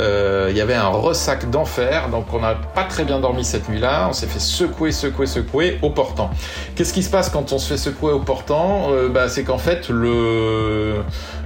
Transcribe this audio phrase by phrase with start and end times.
[0.00, 4.06] il y avait un ressac d'enfer, donc on n'a pas très bien dormi cette nuit-là.
[4.08, 6.30] On s'est fait secouer, secouer, secouer au portant.
[6.74, 8.90] Qu'est-ce qui se passe quand on se fait secouer au portant?
[9.12, 11.02] Bah, C'est qu'en fait, le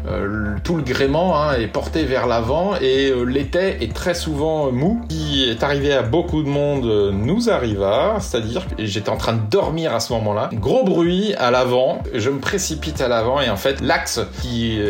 [0.06, 4.72] euh, tout le gréement hein, est porté vers l'avant et euh, l'étai est très souvent
[4.72, 5.00] mou.
[5.08, 9.16] Ce qui est arrivé à beaucoup de monde euh, nous arriva, c'est-à-dire que j'étais en
[9.16, 10.50] train de dormir à ce moment-là.
[10.52, 14.80] Gros bruit à l'avant, je me précipite à l'avant et en fait l'axe qui,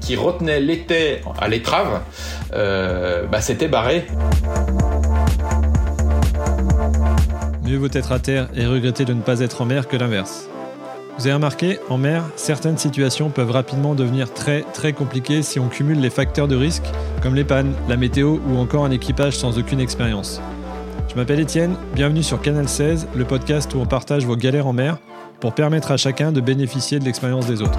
[0.00, 2.00] qui retenait l'étai à l'étrave,
[2.50, 4.06] bah, s'était barré.
[7.64, 10.48] Mieux vaut être à terre et regretter de ne pas être en mer que l'inverse.
[11.18, 15.68] Vous avez remarqué, en mer, certaines situations peuvent rapidement devenir très très compliquées si on
[15.68, 16.84] cumule les facteurs de risque,
[17.22, 20.40] comme les pannes, la météo ou encore un équipage sans aucune expérience.
[21.10, 24.72] Je m'appelle Étienne, bienvenue sur Canal 16, le podcast où on partage vos galères en
[24.72, 24.98] mer
[25.38, 27.78] pour permettre à chacun de bénéficier de l'expérience des autres.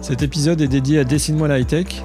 [0.00, 2.04] Cet épisode est dédié à Dessine-moi la high-tech,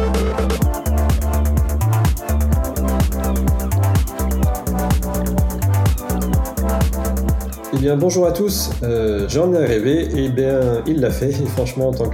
[7.97, 8.69] Bonjour à tous.
[8.83, 11.29] Euh, j'en ai rêvé, et bien, il l'a fait.
[11.29, 12.11] Et franchement, en tant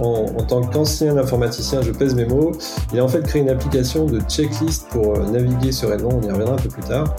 [0.00, 2.52] en, tant qu'ancien informaticien, je pèse mes mots.
[2.92, 6.10] Il a en fait créé une application de checklist pour euh, naviguer sereinement.
[6.10, 7.14] On y reviendra un peu plus tard.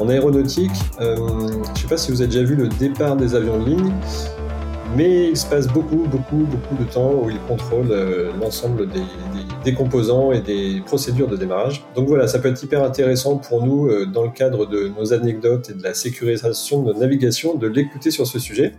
[0.00, 3.34] En aéronautique, euh, je ne sais pas si vous avez déjà vu le départ des
[3.34, 3.92] avions de ligne.
[4.96, 7.88] Mais il se passe beaucoup, beaucoup, beaucoup de temps où il contrôle
[8.38, 9.00] l'ensemble des,
[9.64, 11.84] des composants et des procédures de démarrage.
[11.94, 15.12] Donc voilà, ça peut être hyper intéressant pour nous, euh, dans le cadre de nos
[15.12, 18.72] anecdotes et de la sécurisation de notre navigation, de l'écouter sur ce sujet.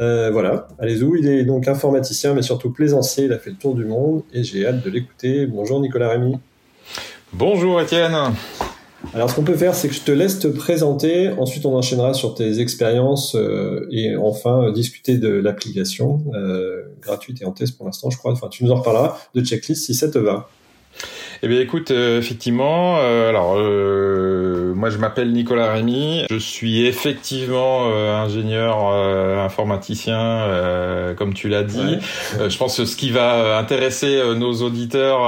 [0.00, 3.74] Euh, voilà, allez-y, il est donc informaticien, mais surtout plaisancier, il a fait le tour
[3.74, 5.46] du monde et j'ai hâte de l'écouter.
[5.46, 6.38] Bonjour Nicolas Rémy.
[7.32, 8.16] Bonjour Étienne.
[9.14, 11.30] Alors, ce qu'on peut faire, c'est que je te laisse te présenter.
[11.30, 17.42] Ensuite, on enchaînera sur tes expériences euh, et enfin euh, discuter de l'application euh, gratuite
[17.42, 18.32] et en test pour l'instant, je crois.
[18.32, 20.48] Enfin, tu nous en reparleras de checklist si ça te va.
[21.44, 26.86] Eh bien, écoute, euh, effectivement, euh, alors euh, moi je m'appelle Nicolas Rémy, je suis
[26.86, 28.78] effectivement ingénieur
[29.44, 30.46] informaticien,
[31.16, 31.98] comme tu l'as dit.
[32.48, 35.20] je pense que ce qui va intéresser nos auditeurs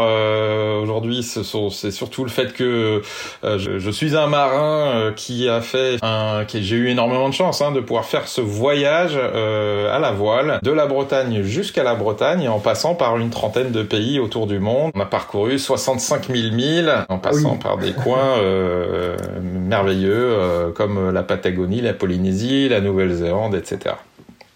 [0.83, 3.03] aujourd'hui, ce c'est surtout le fait que
[3.43, 7.61] je, je, suis un marin qui a fait un, qui j'ai eu énormément de chance
[7.61, 12.49] hein, de pouvoir faire ce voyage à la voile de la Bretagne jusqu'à la Bretagne,
[12.49, 14.91] en passant par une trentaine de pays autour du monde.
[14.95, 15.59] On a parcouru
[16.05, 21.95] 65 5000 milles en passant par des coins euh, merveilleux euh, comme la Patagonie, la
[21.95, 23.97] Polynésie, la Nouvelle-Zélande, etc.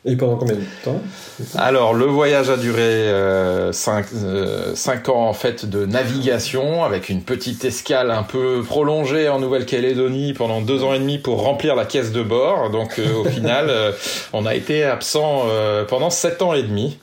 [0.08, 1.02] Et pendant combien de temps
[1.56, 3.08] Alors, le voyage a duré
[3.72, 9.28] 5 euh, euh, ans en fait de navigation avec une petite escale un peu prolongée
[9.28, 12.70] en Nouvelle-Calédonie pendant deux ans et demi pour remplir la caisse de bord.
[12.70, 13.70] Donc, euh, au final,
[14.32, 15.42] on a été absent
[15.88, 16.96] pendant 7 ans et demi.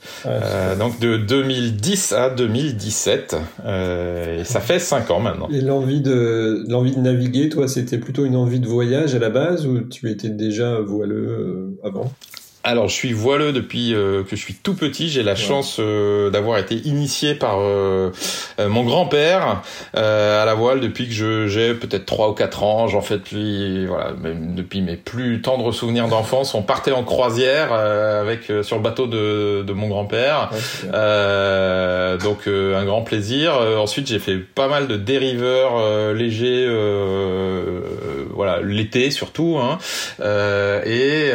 [0.78, 3.36] donc, de 2010 à 2017.
[3.68, 5.48] et ça fait 5 ans maintenant.
[5.52, 9.30] Et l'envie de, l'envie de naviguer, toi, c'était plutôt une envie de voyage à la
[9.30, 12.10] base ou tu étais déjà voileux avant?
[12.66, 15.08] Alors, je suis voileux depuis euh, que je suis tout petit.
[15.08, 18.10] J'ai la chance euh, d'avoir été initié par euh,
[18.58, 19.62] mon grand-père
[19.94, 22.88] à la voile depuis que j'ai peut-être trois ou quatre ans.
[22.88, 26.56] J'en fais depuis voilà, même depuis mes plus tendres souvenirs d'enfance.
[26.56, 30.50] On partait en croisière avec sur le bateau de, de mon grand-père.
[30.82, 33.54] donc un grand plaisir.
[33.78, 36.66] ensuite, j'ai fait pas mal de dériveurs légers,
[38.34, 39.78] voilà, l'été surtout, hein,
[40.84, 41.30] et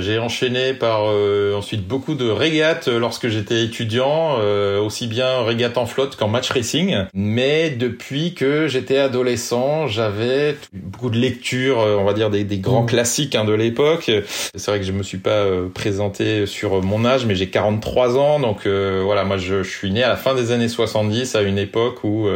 [0.00, 5.42] j'ai enchaîné par euh, ensuite beaucoup de régates euh, lorsque j'étais étudiant, euh, aussi bien
[5.42, 6.96] régates en flotte qu'en match racing.
[7.14, 12.82] Mais depuis que j'étais adolescent, j'avais beaucoup de lectures, on va dire des, des grands
[12.82, 12.86] mmh.
[12.86, 14.10] classiques hein, de l'époque.
[14.54, 15.44] C'est vrai que je me suis pas
[15.74, 20.02] présenté sur mon âge, mais j'ai 43 ans, donc voilà, moi je, je, suis né
[20.02, 22.28] à la fin des années 70, à une époque où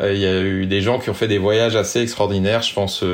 [0.00, 2.62] il y a eu des gens qui ont fait des voyages assez extraordinaires.
[2.62, 3.04] Je pense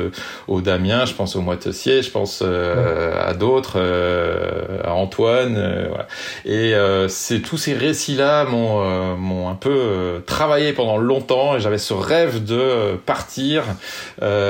[0.47, 5.55] au Damien, je pense au Moitessier, je pense à d'autres euh, à Antoine.
[5.57, 6.07] Euh, voilà.
[6.45, 8.83] Et euh, c'est tous ces récits-là m'ont
[9.17, 13.63] m'ont un peu travaillé pendant longtemps et j'avais ce rêve de partir,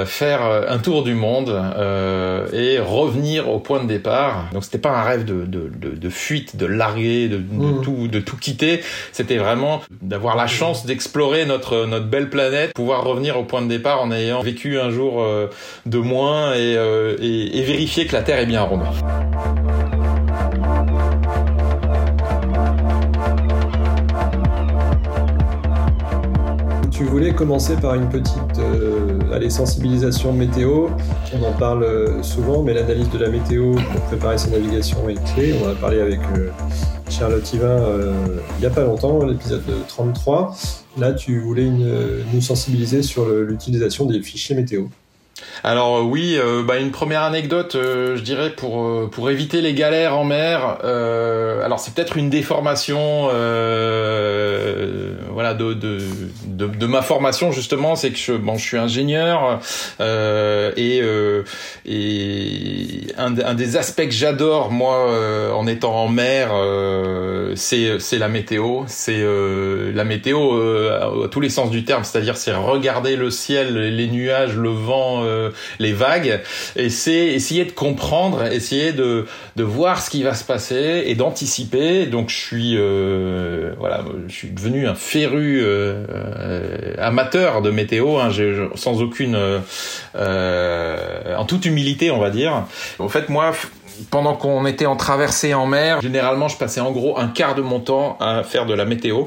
[0.05, 1.49] faire un tour du monde
[2.53, 4.45] et revenir au point de départ.
[4.53, 7.81] Donc c'était pas un rêve de, de, de, de fuite, de larguer, de, de mmh.
[7.81, 8.81] tout de tout quitter.
[9.11, 13.67] C'était vraiment d'avoir la chance d'explorer notre notre belle planète, pouvoir revenir au point de
[13.67, 15.25] départ en ayant vécu un jour
[15.85, 16.77] de moins et,
[17.21, 18.83] et, et vérifier que la Terre est bien ronde.
[26.93, 30.87] Tu voulais commencer par une petite euh, sensibilisation météo.
[31.33, 35.21] On en parle euh, souvent, mais l'analyse de la météo pour préparer sa navigation est
[35.33, 35.53] clé.
[35.61, 36.49] On a parlé avec euh,
[37.09, 37.77] Charlotte Yvain
[38.57, 40.55] il n'y a pas longtemps, l'épisode 33.
[40.97, 44.85] Là, tu voulais nous sensibiliser sur l'utilisation des fichiers météo.
[45.65, 49.73] Alors euh, oui, euh, bah, une première anecdote, euh, je dirais pour pour éviter les
[49.73, 50.77] galères en mer.
[50.83, 53.27] alors c'est peut-être une déformation,
[55.31, 55.99] voilà, de, de,
[56.67, 59.61] de ma formation justement, c'est que je, bon, je suis ingénieur
[60.01, 61.01] et
[61.85, 66.51] et un, un, des aspects que j'adore moi en étant en mer,
[67.55, 69.23] c'est c'est la météo, c'est
[69.93, 70.59] la météo
[70.91, 75.23] à tous les sens du terme, c'est-à-dire c'est regarder le ciel, les nuages, le vent
[75.33, 75.49] euh,
[75.79, 76.41] les vagues,
[76.75, 79.25] et c'est essayer de comprendre, essayer de,
[79.57, 82.05] voir ce qui va se passer et d'anticiper.
[82.05, 88.29] Donc je suis euh, voilà, je suis devenu un féru euh, amateur de météo, hein,
[88.75, 89.37] sans aucune,
[90.15, 92.65] en toute humilité, on va dire.
[92.99, 93.51] En fait, moi
[94.09, 97.61] pendant qu'on était en traversée en mer, généralement je passais en gros un quart de
[97.61, 99.25] mon temps à faire de la météo.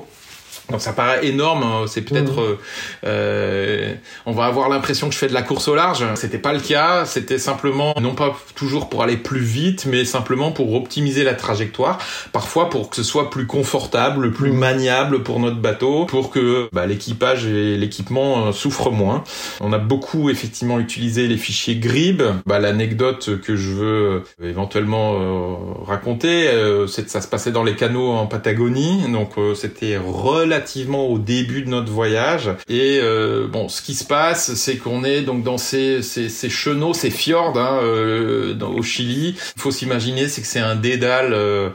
[0.70, 1.84] Donc ça paraît énorme, hein.
[1.86, 2.58] c'est peut-être, mmh.
[3.04, 6.04] euh, on va avoir l'impression que je fais de la course au large.
[6.16, 10.50] C'était pas le cas, c'était simplement non pas toujours pour aller plus vite, mais simplement
[10.50, 11.98] pour optimiser la trajectoire,
[12.32, 14.58] parfois pour que ce soit plus confortable, plus mmh.
[14.58, 19.22] maniable pour notre bateau, pour que bah, l'équipage et l'équipement euh, souffrent moins.
[19.60, 22.22] On a beaucoup effectivement utilisé les fichiers GRIB.
[22.44, 26.50] Bah, L'anecdote que je veux euh, éventuellement euh, raconter,
[26.88, 31.19] c'est que ça se passait dans les canaux en Patagonie, donc c'était relativement relativement au
[31.19, 32.50] début de notre voyage.
[32.69, 36.00] Et euh, bon, ce qui se passe, c'est qu'on est donc dans ces,
[36.49, 39.37] chenaux, ces fjords hein, euh, au Chili.
[39.56, 41.70] Il faut s'imaginer, c'est que c'est un dédale euh,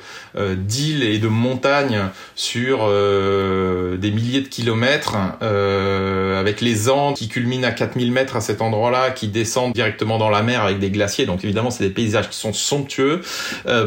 [0.56, 2.06] d'îles et de montagnes
[2.36, 8.62] sur des milliers de kilomètres, avec les Andes qui culminent à 4000 mètres à cet
[8.62, 11.26] endroit-là, qui descendent directement dans la mer avec des glaciers.
[11.26, 13.22] Donc évidemment, c'est des paysages qui sont somptueux.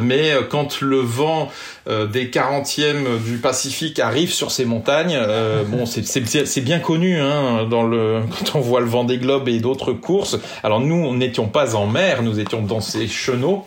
[0.02, 1.50] mais quand le vent
[1.86, 7.82] des 40e du Pacifique arrive sur ces montagnes, euh, bon, c'est bien connu hein, dans
[7.82, 10.38] le quand on voit le vent des globes et d'autres courses.
[10.62, 13.64] Alors nous, n'étions pas en mer, nous étions dans ces chenaux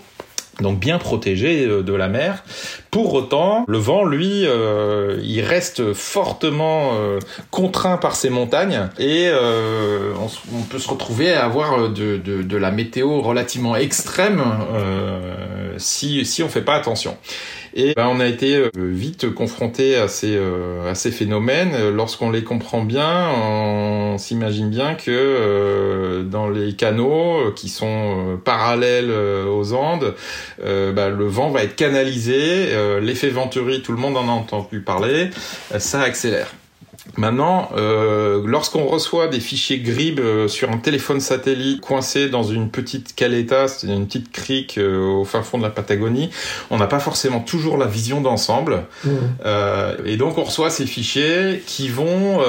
[0.60, 2.44] donc bien protégés euh, de la mer.
[2.90, 6.94] Pour autant, le vent, lui, euh, il reste fortement
[7.52, 13.22] contraint par ces montagnes et on, peut se retrouver à avoir de, de la météo
[13.22, 14.42] relativement extrême
[15.78, 17.18] si, si on fait pas attention.
[17.80, 21.92] Et ben, on a été euh, vite confronté à ces, euh, à ces phénomènes.
[21.92, 29.12] Lorsqu'on les comprend bien, on s'imagine bien que euh, dans les canaux qui sont parallèles
[29.12, 30.16] aux Andes,
[30.60, 32.70] ben, le vent va être canalisé.
[33.00, 35.30] L'effet Venturi, tout le monde en a entendu parler,
[35.78, 36.52] ça accélère.
[37.16, 42.70] Maintenant, euh, lorsqu'on reçoit des fichiers GRIB euh, sur un téléphone satellite coincé dans une
[42.70, 46.30] petite caleta, c'est une petite crique euh, au fin fond de la Patagonie,
[46.70, 48.84] on n'a pas forcément toujours la vision d'ensemble.
[49.04, 49.10] Mmh.
[50.06, 52.42] et donc on reçoit ces fichiers qui vont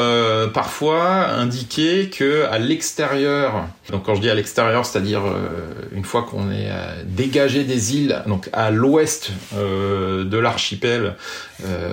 [0.52, 5.22] parfois indiquer que à l'extérieur, donc quand je dis à l'extérieur, c'est-à-dire
[5.92, 6.70] une fois qu'on est
[7.06, 11.16] dégagé des îles, donc à l'ouest de l'archipel,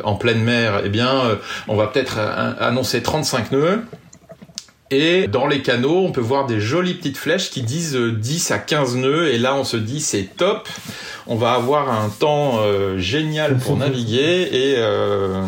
[0.03, 2.19] en pleine mer, eh bien, on va peut-être
[2.59, 3.81] annoncé 35 nœuds.
[4.91, 8.59] Et dans les canaux, on peut voir des jolies petites flèches qui disent 10 à
[8.59, 9.33] 15 nœuds.
[9.33, 10.69] Et là, on se dit c'est top.
[11.25, 14.47] On va avoir un temps euh, génial pour naviguer.
[14.51, 15.43] Et euh,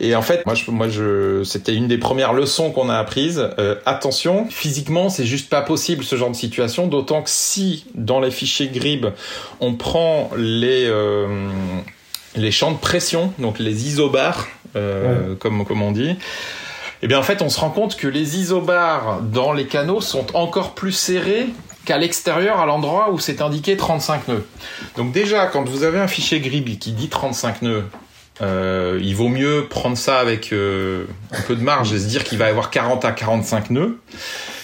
[0.00, 3.48] et en fait, moi, je, moi, je, c'était une des premières leçons qu'on a apprises.
[3.58, 6.86] Euh, attention, physiquement, c'est juste pas possible ce genre de situation.
[6.86, 9.06] D'autant que si dans les fichiers GRIB,
[9.60, 10.90] on prend les
[12.36, 16.16] les champs de pression, donc les isobars, euh, comme, comme on dit,
[17.02, 20.36] eh bien en fait on se rend compte que les isobars dans les canaux sont
[20.36, 21.46] encore plus serrés
[21.86, 24.46] qu'à l'extérieur à l'endroit où c'est indiqué 35 nœuds.
[24.96, 27.84] Donc déjà quand vous avez un fichier GRIB qui dit 35 nœuds,
[28.42, 32.24] euh, il vaut mieux prendre ça avec euh, un peu de marge et se dire
[32.24, 33.98] qu'il va y avoir 40 à 45 nœuds.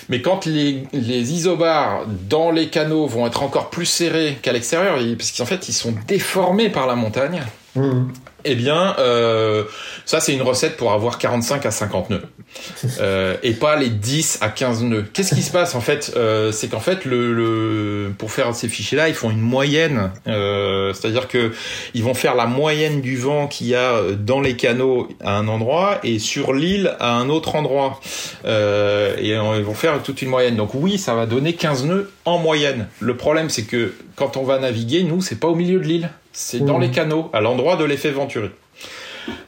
[0.09, 5.33] Mais quand les, isobars dans les canaux vont être encore plus serrés qu'à l'extérieur, parce
[5.33, 7.43] qu'en fait ils sont déformés par la montagne,
[7.77, 8.09] Mmh.
[8.49, 9.65] Eh bien, euh,
[10.05, 12.23] ça c'est une recette pour avoir 45 à 50 nœuds
[13.01, 15.05] euh, et pas les 10 à 15 nœuds.
[15.13, 18.69] Qu'est-ce qui se passe en fait euh, C'est qu'en fait, le, le, pour faire ces
[18.69, 21.53] fichiers-là, ils font une moyenne, c'est-à-dire que
[21.95, 25.49] ils vont faire la moyenne du vent qu'il y a dans les canaux à un
[25.49, 28.01] endroit et sur l'île à un autre endroit,
[28.45, 30.55] et ils vont faire toute une moyenne.
[30.55, 32.87] Donc oui, ça va donner 15 nœuds en moyenne.
[33.01, 36.11] Le problème, c'est que quand on va naviguer, nous, c'est pas au milieu de l'île
[36.39, 38.36] c'est dans les canaux, à l'endroit de l'effet Venturi.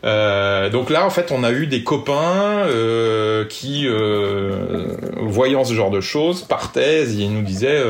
[0.04, 5.74] Euh, donc là, en fait, on a eu des copains euh, qui, euh, voyant ce
[5.74, 7.82] genre de choses, partaient et nous disaient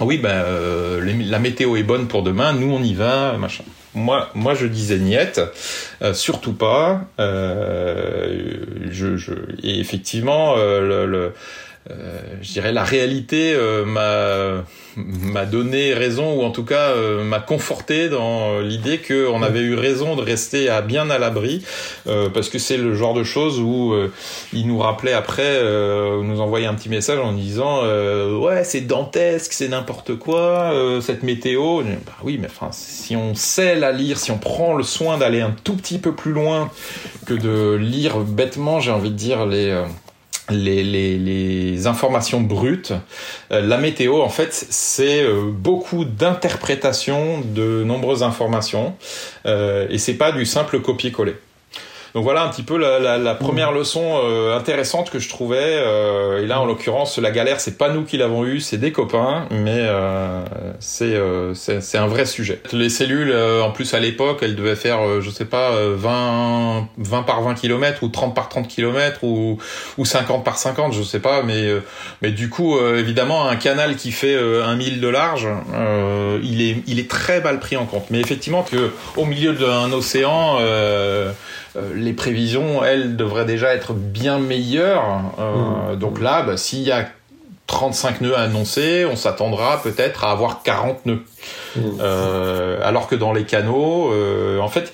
[0.00, 0.44] oui, ben
[1.00, 3.64] la météo est bonne pour demain, nous on y va, machin.
[3.94, 5.40] Moi, moi, je disais niette,
[6.14, 7.02] surtout pas.
[9.62, 11.32] Et effectivement, le,
[11.88, 14.64] je dirais la réalité euh, m'a
[14.96, 19.74] m'a donné raison ou en tout cas euh, m'a conforté dans l'idée qu'on avait eu
[19.74, 21.64] raison de rester à bien à l'abri
[22.04, 23.94] parce que c'est le genre de choses où
[24.52, 25.60] il nous rappelait après
[26.22, 27.82] nous envoyait un petit message en disant
[28.38, 31.82] ouais c'est dantesque c'est n'importe quoi cette météo.
[31.82, 35.40] Bah oui mais enfin si on sait la lire si on prend le soin d'aller
[35.40, 36.70] un tout petit peu plus loin
[37.26, 39.82] que de lire bêtement j'ai envie de dire les
[40.50, 42.92] les, informations brutes.
[43.50, 48.94] Euh, la météo, en fait, c'est euh, beaucoup d'interprétation de nombreuses informations
[49.46, 51.36] euh, et c'est pas du simple copier-coller.
[52.14, 55.58] Donc voilà un petit peu la, la, la première leçon euh, intéressante que je trouvais.
[55.62, 58.92] Euh, et là, en l'occurrence, la galère, c'est pas nous qui l'avons eu, c'est des
[58.92, 60.42] copains, mais euh,
[60.78, 61.16] c'est
[61.54, 62.60] c'est un vrai sujet.
[62.72, 67.42] Les cellules, en plus à l'époque, elles devaient faire, je sais pas, 20 20 par
[67.42, 69.58] 20 km ou 30 par 30 km ou
[69.98, 71.68] ou 50 par 50, je sais pas, mais
[72.20, 75.48] mais du coup, évidemment, un canal qui fait un mille de large,
[76.42, 78.06] il est il est très mal pris en compte.
[78.10, 81.32] Mais effectivement, que au milieu d'un océan euh,
[81.94, 85.22] les prévisions, elles, devraient déjà être bien meilleures.
[85.38, 85.98] Euh, mmh.
[85.98, 87.08] Donc là, bah, s'il y a
[87.66, 91.22] 35 nœuds annoncés, on s'attendra peut-être à avoir 40 nœuds.
[91.76, 91.80] Mmh.
[92.00, 94.92] Euh, alors que dans les canaux, euh, en fait,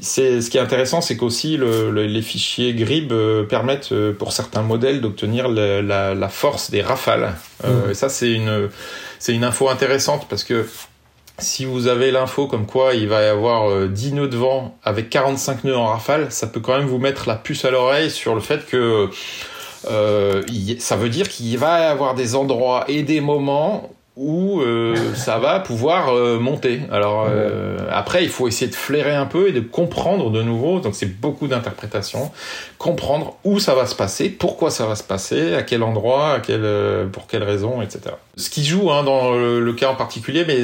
[0.00, 4.32] c'est ce qui est intéressant, c'est qu'aussi le, les fichiers GRIB euh, permettent euh, pour
[4.32, 7.34] certains modèles d'obtenir la, la, force des rafales.
[7.64, 7.90] Mmh.
[7.90, 8.70] et ça, c'est une
[9.18, 10.66] c'est une info intéressante parce que
[11.38, 14.76] si vous avez l'info comme quoi il va y avoir 10 euh, nœuds de vent
[14.84, 18.10] avec 45 nœuds en rafale, ça peut quand même vous mettre la puce à l'oreille
[18.10, 19.10] sur le fait que
[19.90, 20.42] euh,
[20.78, 25.38] ça veut dire qu'il va y avoir des endroits et des moments où euh, ça
[25.38, 26.80] va pouvoir euh, monter.
[26.90, 30.80] Alors euh, après, il faut essayer de flairer un peu et de comprendre de nouveau.
[30.80, 32.30] Donc c'est beaucoup d'interprétation,
[32.78, 36.40] comprendre où ça va se passer, pourquoi ça va se passer, à quel endroit, à
[36.40, 36.66] quel,
[37.12, 38.14] pour quelles raisons, etc.
[38.36, 40.60] Ce qui joue hein, dans le, cas en particulier, mais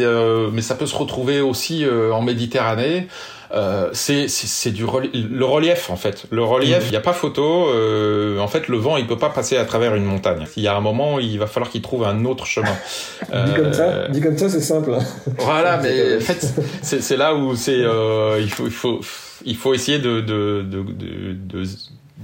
[0.50, 3.06] mais ça peut se retrouver aussi en Méditerranée.
[3.54, 6.24] Euh, c'est du le relief en fait.
[6.30, 7.68] Le relief, il n'y a pas photo.
[7.68, 10.46] Euh, en fait, le vent, il peut pas passer à travers une montagne.
[10.56, 12.74] Il y a un moment, il va falloir qu'il trouve un autre chemin.
[13.20, 14.96] dit comme ça, euh, dit comme ça, c'est simple.
[15.38, 19.00] voilà, mais en fait, c'est là où c'est euh, il faut il faut
[19.44, 21.64] il faut essayer de de, de, de, de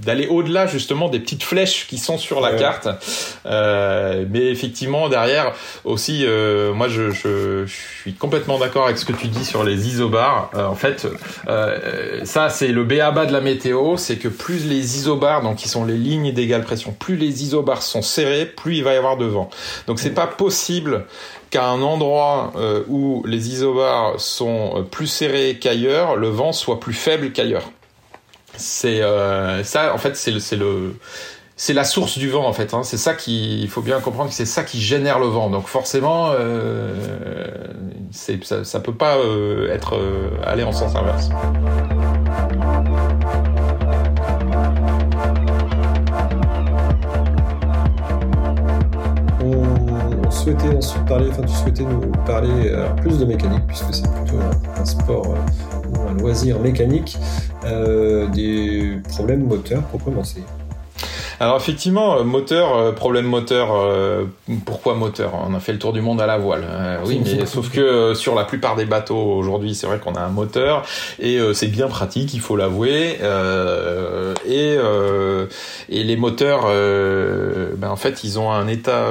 [0.03, 2.87] d'aller au-delà justement des petites flèches qui sont sur la carte.
[3.45, 5.53] Euh, mais effectivement derrière
[5.83, 9.63] aussi, euh, moi je, je, je, suis complètement d'accord avec ce que tu dis sur
[9.63, 10.49] les isobars.
[10.55, 11.07] Euh, en fait,
[11.47, 15.69] euh, ça c'est le béaba de la météo, c'est que plus les isobars, donc qui
[15.69, 19.17] sont les lignes d'égale pression, plus les isobars sont serrés, plus il va y avoir
[19.17, 19.49] de vent.
[19.87, 21.05] Donc c'est pas possible
[21.49, 26.93] qu'à un endroit euh, où les isobars sont plus serrés qu'ailleurs, le vent soit plus
[26.93, 27.71] faible qu'ailleurs
[28.59, 30.95] c'est euh, ça en fait c'est le c'est le
[31.59, 32.83] c'est la source du vent en fait hein.
[32.83, 35.67] c'est ça qui il faut bien comprendre que c'est ça qui génère le vent donc
[35.67, 36.95] forcément euh,
[38.11, 41.29] ça, ça peut pas euh, être euh, aller en sens inverse
[49.43, 54.39] on souhaitait ensuite parler enfin tu souhaitais nous parler plus de mécanique puisque c'est plutôt
[54.77, 55.35] un sport
[56.09, 57.17] un loisir mécanique,
[57.65, 60.41] euh, des problèmes moteurs pour commencer.
[61.41, 64.25] Alors effectivement, euh, moteur, euh, problème moteur, euh,
[64.65, 65.31] pourquoi moteur?
[65.47, 66.65] On a fait le tour du monde à la voile.
[67.05, 70.29] oui, mais sauf que sur la plupart des bateaux aujourd'hui, c'est vrai qu'on a un
[70.29, 70.85] moteur
[71.19, 73.19] et c'est bien pratique, il faut l'avouer.
[74.47, 74.77] et
[75.89, 76.63] et les moteurs,
[77.77, 79.05] ben en fait, ils ont un état,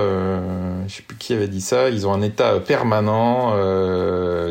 [0.89, 3.55] je sais plus qui avait dit ça, ils ont un état permanent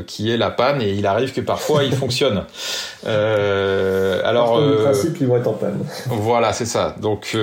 [0.06, 2.44] qui est la panne et il arrive que parfois il fonctionne.
[3.06, 5.80] alors, le principe, ils vont être en panne.
[6.08, 6.96] Voilà, c'est ça.
[7.02, 7.36] Donc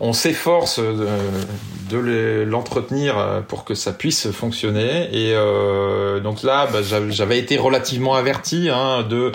[0.00, 1.06] on s'efforce de,
[1.90, 5.08] de l'entretenir pour que ça puisse fonctionner.
[5.12, 5.34] Et
[6.22, 9.32] donc là, bah, j'avais été relativement averti hein, de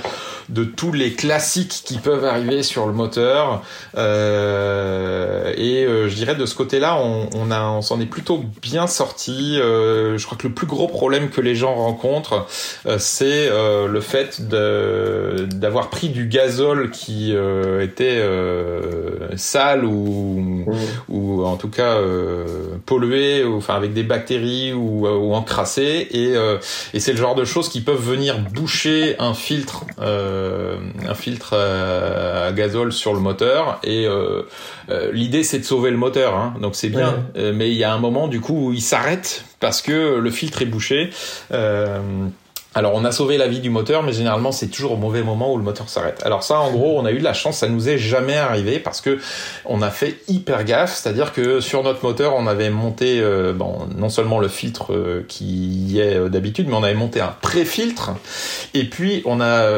[0.50, 3.64] de tous les classiques qui peuvent arriver sur le moteur.
[3.98, 8.85] Euh, et euh, je dirais de ce côté-là, on, on, on s'en est plutôt bien
[8.88, 9.60] sorti.
[9.60, 12.48] Euh, je crois que le plus gros problème que les gens rencontrent,
[12.86, 17.36] euh, c'est euh, le fait d'avoir pris du gazole qui
[17.82, 18.22] était
[19.36, 20.76] sale ou, mmh.
[21.10, 21.98] ou en tout cas
[22.86, 26.08] pollué, ou, enfin avec des bactéries ou, ou encrassé.
[26.12, 26.34] Et,
[26.94, 29.86] et c'est le genre de choses qui peuvent venir boucher un filtre.
[30.00, 34.08] Un filtre à, gazole sur le moteur et
[35.12, 36.54] l'idée c'est de sauver le moteur hein.
[36.62, 39.82] donc c'est bien mais il y a un moment du coup où il s'arrête parce
[39.82, 41.10] que le filtre est bouché
[42.76, 45.54] alors on a sauvé la vie du moteur, mais généralement c'est toujours au mauvais moment
[45.54, 46.22] où le moteur s'arrête.
[46.26, 48.80] Alors ça, en gros, on a eu de la chance, ça nous est jamais arrivé
[48.80, 49.18] parce que
[49.64, 53.88] on a fait hyper gaffe, c'est-à-dire que sur notre moteur, on avait monté euh, bon,
[53.96, 57.34] non seulement le filtre euh, qui y est euh, d'habitude, mais on avait monté un
[57.42, 58.12] pré-filtre.
[58.74, 59.70] Et puis on a,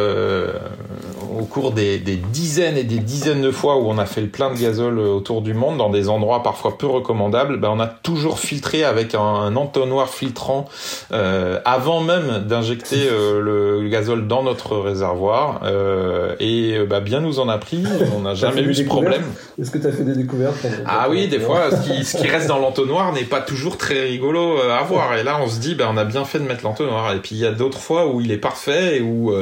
[1.40, 4.52] au cours des, dizaines et des dizaines de fois où on a fait le plein
[4.52, 8.40] de gazole autour du monde, dans des endroits parfois peu recommandables, ben on a toujours
[8.40, 10.68] filtré avec un, un entonnoir filtrant
[11.12, 17.40] avant même d'injecter euh, le gazole dans notre réservoir euh, et euh, bah, bien nous
[17.40, 17.84] en a pris.
[18.16, 19.24] On n'a jamais eu ce problème.
[19.60, 22.28] Est-ce que tu as fait des découvertes Ah oui, des fois, ce qui, ce qui
[22.28, 25.18] reste dans l'entonnoir n'est pas toujours très rigolo à voir.
[25.18, 27.14] Et là, on se dit, bah, on a bien fait de mettre l'entonnoir.
[27.14, 29.34] Et puis il y a d'autres fois où il est parfait et où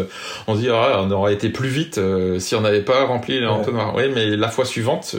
[0.47, 1.99] on se dit, ah, on aurait été plus vite
[2.39, 3.93] si on n'avait pas rempli l'entonnoir.
[3.95, 5.15] Oui, mais la fois suivante,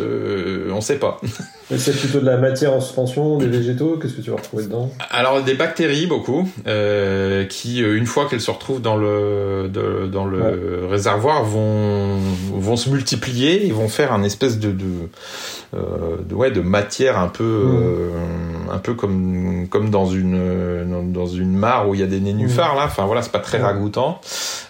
[0.71, 1.21] on sait pas.
[1.71, 3.99] c'est plutôt de la matière en suspension, des végétaux.
[4.01, 4.91] Qu'est-ce que tu vas retrouver dedans?
[5.11, 9.69] Alors des bactéries beaucoup, euh, qui une fois qu'elles se retrouvent dans le
[10.13, 12.19] dans le réservoir vont
[12.53, 14.85] vont se multiplier, ils vont faire un espèce de de,
[15.75, 17.83] euh, de ouais de matière un peu mmh.
[17.83, 18.09] euh,
[18.73, 22.75] un peu comme comme dans une dans une mare où il y a des nénuphars
[22.75, 22.79] mmh.
[22.79, 22.85] là.
[22.87, 24.21] Enfin voilà, c'est pas très ragoûtant.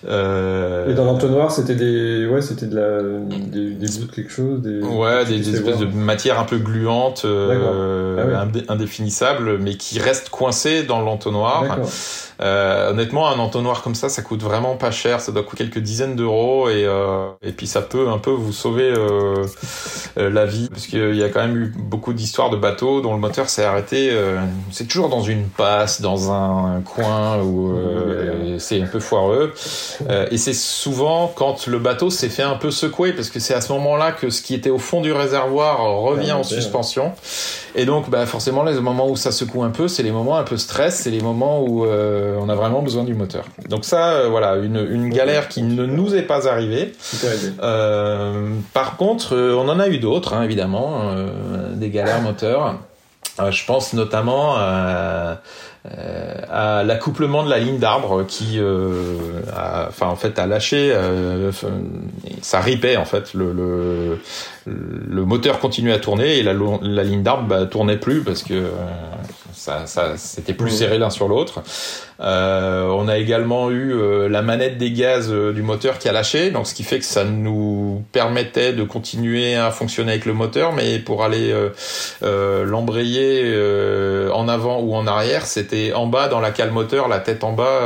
[0.08, 0.90] Euh...
[0.90, 4.60] Et dans l'entonnoir, c'était des ouais, c'était de la des, des bouts de quelque chose.
[4.60, 10.28] Des, ouais, des, espèces de matière un peu gluante euh, ah indéfinissable, mais qui reste
[10.28, 11.78] coincé dans l'entonnoir.
[12.42, 15.20] Euh, honnêtement, un entonnoir comme ça, ça coûte vraiment pas cher.
[15.20, 18.52] Ça doit coûter quelques dizaines d'euros et euh, et puis ça peut un peu vous
[18.52, 18.92] sauver
[20.16, 23.20] la vie parce qu'il y a quand même eu beaucoup d'histoires de bateaux dont le
[23.20, 23.85] moteur s'est arrêté.
[23.92, 24.40] Euh,
[24.70, 27.74] c'est toujours dans une passe, dans un coin où
[28.58, 29.52] c'est un peu foireux.
[30.30, 33.60] et c'est souvent quand le bateau s'est fait un peu secouer parce que c'est à
[33.60, 37.12] ce moment-là que ce qui était au fond du réservoir revient en suspension.
[37.74, 40.44] Et donc, bah, forcément, les moments où ça secoue un peu, c'est les moments un
[40.44, 43.44] peu stress, c'est les moments où euh, on a vraiment besoin du moteur.
[43.68, 46.92] Donc ça, euh, voilà, une, une galère qui ne nous est pas arrivée.
[47.62, 52.78] Euh, par contre, euh, on en a eu d'autres, hein, évidemment, euh, des galères moteurs.
[53.38, 55.40] Je pense notamment à
[55.98, 60.90] euh, à l'accouplement de la ligne d'arbre qui, euh, a, enfin en fait, a lâché,
[60.92, 61.52] euh,
[62.42, 63.34] ça ripait en fait.
[63.34, 64.18] Le, le,
[64.66, 68.64] le, moteur continuait à tourner et la, la ligne d'arbre bah, tournait plus parce que
[69.66, 71.62] ça, ça c'était plus serré l'un sur l'autre.
[72.20, 76.12] Euh, on a également eu euh, la manette des gaz euh, du moteur qui a
[76.12, 80.32] lâché, donc ce qui fait que ça nous permettait de continuer à fonctionner avec le
[80.32, 81.54] moteur, mais pour aller
[82.22, 83.54] l'embrayer
[84.32, 87.52] en avant ou en arrière, c'était en bas dans la cale moteur, la tête en
[87.52, 87.80] bas,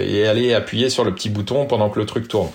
[0.00, 2.50] et aller appuyer sur le petit bouton pendant que le truc tourne.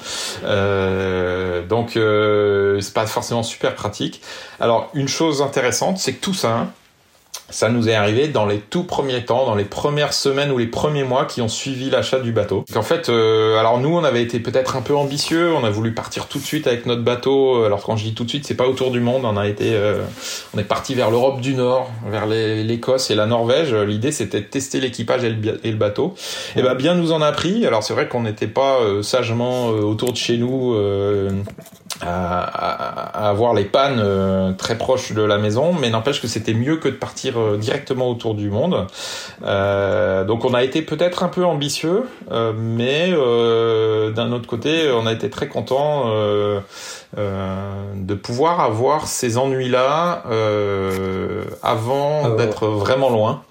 [1.70, 4.22] donc c'est pas forcément super pratique.
[4.60, 6.74] Alors une chose intéressante, c'est que tout ça, hein,
[7.52, 10.68] ça nous est arrivé dans les tout premiers temps, dans les premières semaines ou les
[10.68, 12.66] premiers mois qui ont suivi l'achat du bateau.
[12.76, 15.94] En fait, euh, alors nous, on avait été peut-être un peu ambitieux, on a voulu
[15.94, 17.64] partir tout de suite avec notre bateau.
[17.64, 19.74] Alors quand je dis tout de suite, c'est pas autour du monde, on a été,
[19.74, 20.02] euh,
[20.56, 23.74] on est parti vers l'Europe du Nord, vers l'Écosse et la Norvège.
[23.74, 26.16] L'idée, c'était de tester l'équipage et, le, bateau.
[26.56, 27.66] Et ben bien nous en a pris.
[27.66, 30.76] Alors c'est vrai qu'on n'était pas euh, sagement autour de chez nous
[32.02, 36.78] à, avoir les pannes euh, très proches de la maison, mais n'empêche que c'était mieux
[36.78, 38.88] que de partir euh, directement autour du monde.
[39.44, 42.04] Euh, donc on a été peut-être un peu ambitieux,
[42.58, 46.06] mais d'un autre côté, on a été très content
[47.16, 50.24] de pouvoir avoir ces ennuis-là
[51.64, 53.44] avant ah d'être vraiment loin.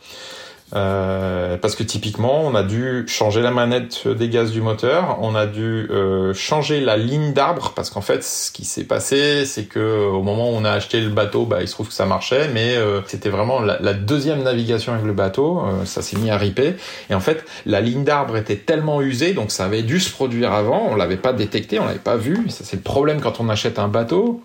[0.74, 5.34] Euh, parce que typiquement, on a dû changer la manette des gaz du moteur, on
[5.34, 9.64] a dû euh, changer la ligne d'arbre parce qu'en fait, ce qui s'est passé, c'est
[9.64, 12.06] que au moment où on a acheté le bateau, bah, il se trouve que ça
[12.06, 16.30] marchait, mais euh, c'était vraiment la, deuxième navigation avec le bateau, euh, ça s'est mis
[16.30, 16.74] à riper.
[17.10, 20.52] Et en fait, la ligne d'arbre était tellement usée, donc ça avait dû se produire
[20.52, 22.48] avant, on l'avait pas détecté, on l'avait pas vu.
[22.48, 24.42] Ça c'est le problème quand on achète un bateau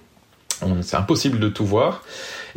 [0.82, 2.04] c'est impossible de tout voir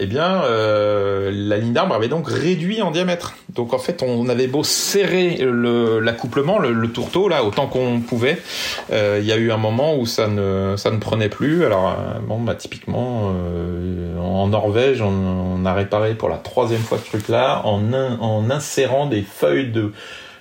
[0.01, 3.35] eh bien, euh, la ligne d'arbre avait donc réduit en diamètre.
[3.55, 8.39] Donc en fait, on avait beau serrer l'accouplement, le, tourteau là autant qu'on pouvait,
[8.93, 11.65] euh, il y a eu un moment où ça ne ça ne prenait plus.
[11.65, 13.33] Alors euh, bon, bah typiquement
[14.21, 19.23] en Norvège, on, a réparé pour la troisième fois ce truc-là en en insérant des
[19.23, 19.93] feuilles de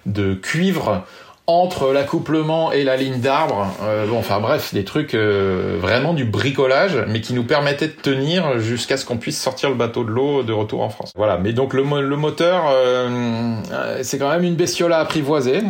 [0.06, 1.04] de cuivre
[1.47, 3.73] entre l'accouplement et la ligne d'arbre.
[3.81, 7.93] Euh, bon, enfin bref, des trucs euh, vraiment du bricolage, mais qui nous permettaient de
[7.93, 11.13] tenir jusqu'à ce qu'on puisse sortir le bateau de l'eau de retour en France.
[11.15, 11.38] Voilà.
[11.38, 13.55] Mais donc le, moteur, euh,
[14.01, 15.62] c'est quand même une bestiole à apprivoiser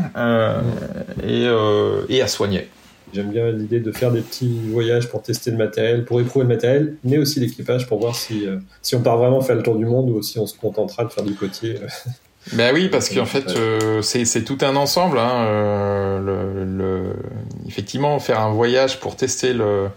[1.23, 1.47] et,
[2.09, 2.67] et à soigner.
[3.13, 6.49] J'aime bien l'idée de faire des petits voyages pour tester le matériel, pour éprouver le
[6.49, 8.47] matériel, mais aussi l'équipage pour voir si,
[8.81, 11.09] si on part vraiment faire le tour du monde ou si on se contentera de
[11.09, 11.75] faire du côtier.
[12.53, 15.19] Ben oui, parce qu'en fait, euh, c'est tout un ensemble.
[15.19, 17.13] Hein, euh, le, le,
[17.67, 19.89] effectivement, faire un voyage pour tester le,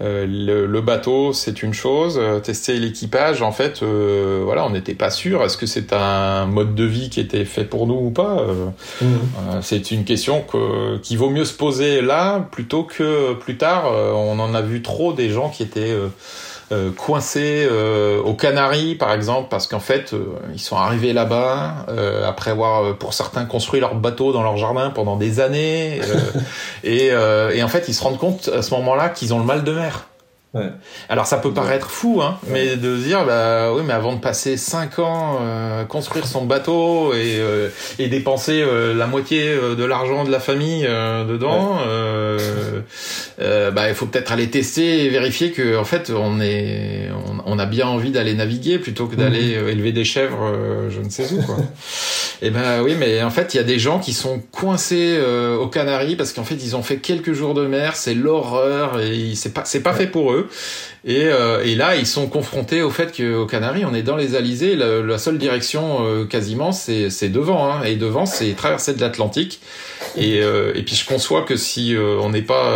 [0.00, 2.20] euh, le, le, bateau, c'est une chose.
[2.42, 5.42] Tester l'équipage, en fait, voilà, on n'était pas sûr.
[5.42, 8.46] Est-ce que c'est un mode de vie qui était fait pour nous ou pas
[9.00, 9.06] mmh.
[9.62, 13.92] C'est une question que, qui vaut mieux se poser là plutôt que plus tard.
[13.92, 15.94] on en a vu trop des gens qui étaient
[16.70, 21.86] euh, coincés euh, aux Canaries par exemple parce qu'en fait euh, ils sont arrivés là-bas
[21.88, 26.00] euh, après avoir pour certains construit leur bateau dans leur jardin pendant des années
[26.84, 29.64] et, et en fait ils se rendent compte à ce moment-là qu'ils ont le mal
[29.64, 30.08] de mer.
[30.54, 30.70] Ouais.
[31.10, 34.56] Alors ça peut paraître fou, hein, mais de dire bah oui, mais avant de passer
[34.56, 39.84] 5 ans euh, construire son bateau et, euh, et dépenser euh, la moitié euh, de
[39.84, 41.78] l'argent de la famille dedans,
[43.38, 47.08] bah il faut peut-être aller tester et vérifier que en fait on est
[47.46, 49.68] on, a bien envie d'aller naviguer plutôt que d'aller mhm.
[49.68, 51.56] élever des chèvres, je ne sais où quoi.
[51.58, 51.62] et
[52.48, 55.18] eh ben oui, mais en fait il y a des gens qui sont coincés
[55.58, 59.34] aux Canaries parce qu'en fait ils ont fait quelques jours de mer, c'est l'horreur et
[59.34, 60.48] c'est pas c'est pas fait pour eux.
[61.04, 64.34] Et, euh, et, là, ils sont confrontés au fait qu'aux Canaries, on est dans les
[64.34, 64.74] Alizés.
[64.74, 67.70] La, seule direction euh, quasiment, c'est devant.
[67.70, 69.60] Hein, et devant, c'est traverser de l'Atlantique.
[70.16, 72.74] Et, euh, et, puis je conçois que si on n'est pas,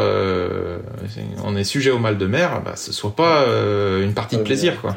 [1.45, 3.47] on est sujet au mal de mer, bah, ce soit pas
[4.01, 4.97] une partie de plaisir, quoi.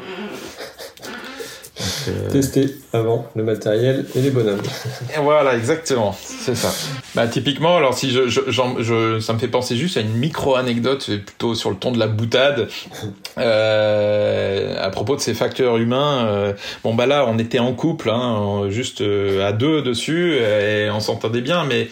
[2.08, 4.62] Euh, Tester avant le matériel et les bonhommes.
[5.14, 6.72] Et voilà, exactement, c'est ça.
[7.14, 11.10] Bah, typiquement, alors si je, je, je, ça me fait penser juste à une micro-anecdote,
[11.26, 12.68] plutôt sur le ton de la boutade,
[13.36, 16.26] euh, à propos de ces facteurs humains.
[16.26, 21.00] Euh, bon bah là, on était en couple, hein, juste à deux dessus, et on
[21.00, 21.88] s'entendait bien, mais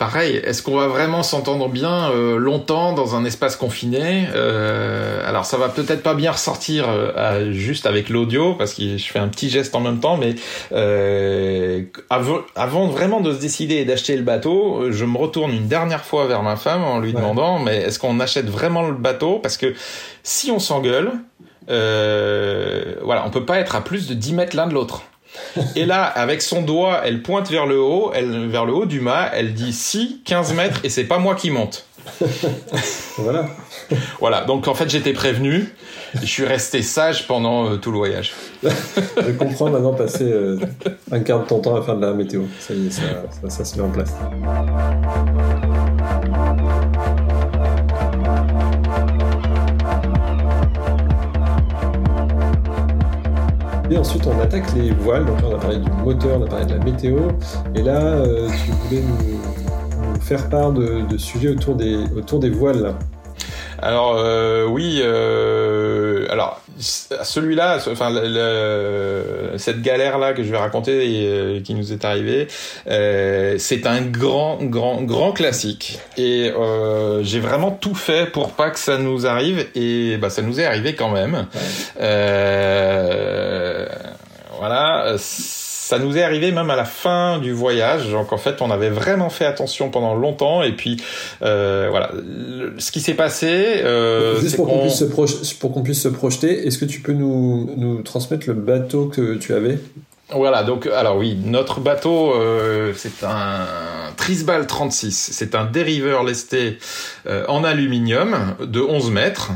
[0.00, 5.44] pareil, est-ce qu'on va vraiment s'entendre bien euh, longtemps dans un espace confiné euh, Alors
[5.44, 9.28] ça va peut-être pas bien ressortir euh, juste avec l'audio parce que je fais un
[9.28, 10.36] petit geste en même temps, mais
[12.08, 16.06] avant, avant, vraiment de se décider et d'acheter le bateau, je me retourne une dernière
[16.06, 19.38] fois vers ma femme en lui demandant mais est-ce qu'on achète vraiment le bateau?
[19.38, 19.74] Parce que
[20.22, 21.12] si on s'engueule,
[21.68, 25.02] voilà, on peut pas être à plus de 10 mètres l'un de l'autre.
[25.76, 29.00] Et là, avec son doigt, elle pointe vers le haut, elle, vers le haut du
[29.00, 31.86] mât, elle dit si, 15 mètres, et c'est pas moi qui monte.
[33.18, 33.46] voilà.
[34.20, 35.68] Voilà, donc en fait j'étais prévenu,
[36.14, 38.32] je suis resté sage pendant euh, tout le voyage.
[38.62, 40.58] je comprends maintenant passer euh,
[41.10, 42.42] un quart de ton temps à faire de la météo.
[42.58, 43.02] Ça y est, ça,
[43.48, 44.14] ça se met en place.
[53.98, 55.24] Ensuite, on attaque les voiles.
[55.26, 57.18] Donc là, on a parlé du moteur, on a parlé de la météo.
[57.74, 62.94] Et là, euh, tu voulais nous, faire part de, sujets autour des, autour des voiles.
[63.82, 68.10] Alors euh, oui, euh, alors celui-là, enfin
[69.58, 72.48] cette galère-là que je vais raconter et euh, qui nous est arrivée,
[72.88, 75.98] euh, c'est un grand, grand, grand classique.
[76.16, 79.66] Et euh, j'ai vraiment tout fait pour pas que ça nous arrive.
[79.74, 81.46] Et bah ça nous est arrivé quand même.
[84.58, 85.16] voilà
[85.90, 88.12] ça nous est arrivé même à la fin du voyage.
[88.12, 90.62] Donc en fait, on avait vraiment fait attention pendant longtemps.
[90.62, 91.02] Et puis
[91.42, 92.12] euh, voilà,
[92.78, 93.80] ce qui s'est passé.
[93.82, 98.02] Euh, Juste pour qu'on puisse, qu puisse, se projeter, est-ce que tu peux nous, nous
[98.02, 99.80] transmettre le bateau que tu avais?
[100.32, 103.66] Voilà, donc alors oui, notre bateau, euh, c'est un
[104.16, 105.30] Trisbal 36.
[105.32, 106.78] C'est un dériveur lesté
[107.26, 109.50] euh, en aluminium de 11 mètres.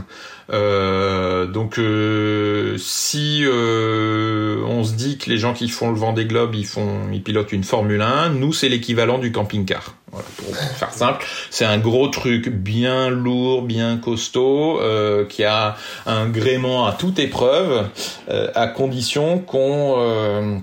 [0.50, 6.12] Euh, donc euh, si euh, on se dit que les gens qui font le vent
[6.12, 9.94] des globes, ils font, ils pilotent une Formule 1, nous c'est l'équivalent du camping-car.
[10.12, 14.80] Voilà, pour faire simple, c'est un gros truc bien lourd, bien costaud,
[15.28, 15.76] qui a
[16.07, 17.88] un gréement à toute épreuve,
[18.28, 20.62] à condition qu'on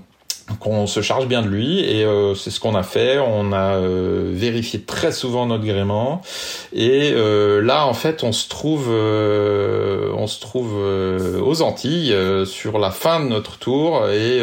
[0.58, 3.18] qu'on se charge bien de lui et euh, c'est ce qu'on a fait.
[3.18, 6.22] On a euh, vérifié très souvent notre gréement
[6.72, 8.88] et euh, là en fait on se trouve
[11.42, 14.40] aux Antilles sur la fin de notre tour et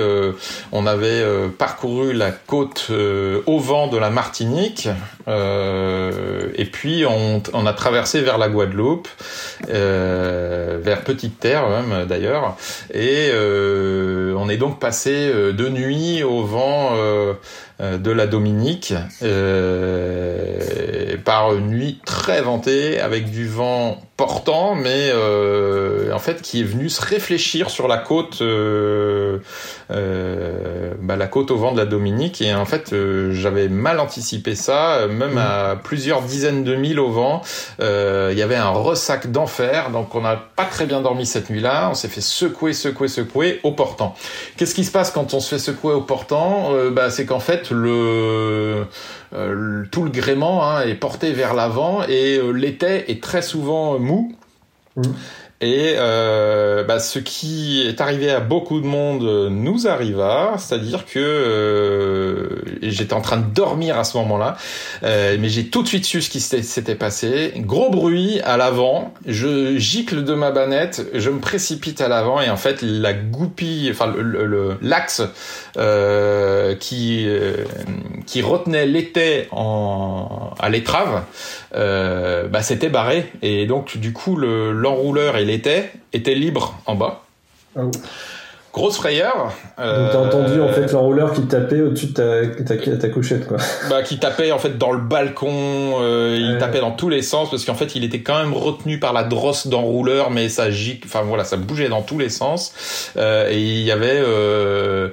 [0.72, 1.24] on avait
[1.58, 2.90] parcouru la côte
[3.46, 4.88] au vent de la Martinique
[5.28, 9.08] et puis on, on, a traversé vers la Guadeloupe
[9.68, 12.56] vers Petite Terre même d'ailleurs
[12.94, 17.34] et on est donc passé de nuit au vent euh,
[17.80, 26.12] de la Dominique euh, par une nuit très ventée avec du vent portant, mais euh,
[26.12, 29.38] en fait qui est venu se réfléchir sur la côte, euh,
[29.92, 32.42] euh, bah, la côte au vent de la Dominique.
[32.42, 32.94] Et en fait,
[33.32, 37.42] j'avais mal anticipé ça, même à plusieurs dizaines de milles au vent.
[37.80, 41.88] Il y avait un ressac d'enfer, donc on n'a pas très bien dormi cette nuit-là.
[41.90, 44.16] On s'est fait secouer, secouer, secouer au portant.
[44.58, 46.74] Qu'est-ce qui se passe quand on se fait secouer au portant?
[46.92, 48.86] Bah, C'est qu'en fait, euh,
[49.92, 54.36] tout le gréement hein, est porté vers l'avant et euh, l'étai est très souvent mou.
[54.96, 55.02] Mmh.
[55.62, 61.20] Et euh, bah, ce qui est arrivé à beaucoup de monde nous arriva, c'est-à-dire que
[61.20, 64.56] euh, j'étais en train de dormir à ce moment-là,
[65.04, 67.52] euh, mais j'ai tout de suite su ce qui s'était passé.
[67.58, 72.50] Gros bruit à l'avant, je gicle de ma banette, je me précipite à l'avant et
[72.50, 75.22] en fait la goupille, enfin le l'axe
[75.78, 77.64] euh, qui euh,
[78.26, 81.24] qui retenait l'étai en à l'étrave,
[81.76, 83.32] euh, bah, c'était barré.
[83.42, 87.24] Et donc du coup l'enrouleur et était, était libre en bas.
[87.76, 87.82] Ah
[88.80, 89.52] Grosse frayeur.
[89.78, 92.14] Donc t'as entendu en euh, fait l'enrouleur qui tapait au-dessus de
[92.64, 93.58] ta, ta, couchette quoi.
[93.90, 95.50] Bah qui tapait en fait dans le balcon,
[96.00, 98.98] euh, il tapait dans tous les sens parce qu'en fait il était quand même retenu
[98.98, 103.12] par la drosse d'enrouleur mais ça gicle, enfin voilà ça bougeait dans tous les sens
[103.18, 105.10] euh, et il y avait euh,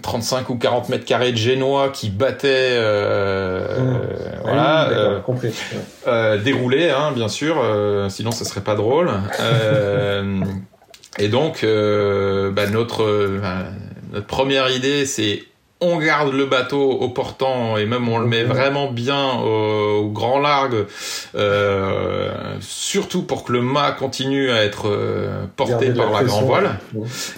[0.00, 4.44] 35 ou 40 mètres carrés de génois qui battaient mmh.
[4.44, 4.88] voilà
[6.44, 7.60] déroulés hein, bien sûr
[8.08, 9.10] sinon ça serait pas drôle.
[11.18, 13.40] Et donc, euh, bah, notre, euh,
[14.12, 15.42] notre première idée, c'est
[15.80, 20.38] on garde le bateau au portant et même on le met vraiment bien au, grand
[20.38, 20.86] largue,
[21.34, 26.78] euh, surtout pour que le mât continue à être euh, porté par la, grand voile,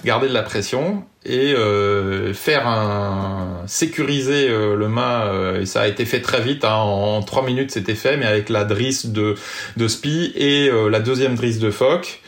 [0.03, 5.31] garder de la pression et euh, faire un sécuriser euh, le mât
[5.61, 8.49] et ça a été fait très vite hein, en trois minutes c'était fait mais avec
[8.49, 9.35] la drisse de
[9.77, 12.21] de spi et la deuxième drisse de phoque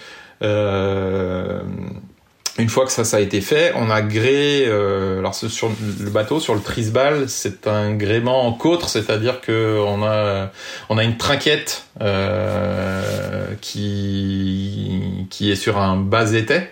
[2.58, 4.66] une fois que ça, ça a été fait, on a gréé.
[4.68, 5.70] Euh, alors sur
[6.00, 10.52] le bateau, sur le trisbal, c'est un gréement en côtre, c'est-à-dire que on a
[10.90, 16.70] on a une trinquette euh, qui qui est sur un bas étai.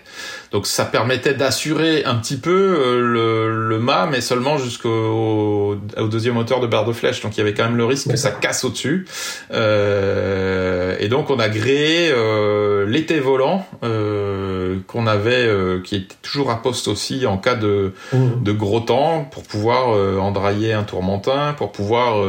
[0.54, 6.08] Donc ça permettait d'assurer un petit peu euh, le, le mât, mais seulement jusqu'au au
[6.08, 7.20] deuxième moteur de barre de flèche.
[7.22, 9.04] Donc il y avait quand même le risque que ça casse au-dessus.
[9.52, 16.14] Euh, et donc on a gréé euh, l'été volant euh, qu'on avait, euh, qui était
[16.22, 18.44] toujours à poste aussi en cas de, mmh.
[18.44, 19.88] de gros temps, pour pouvoir
[20.22, 22.24] endrailler un tourmentin, pour pouvoir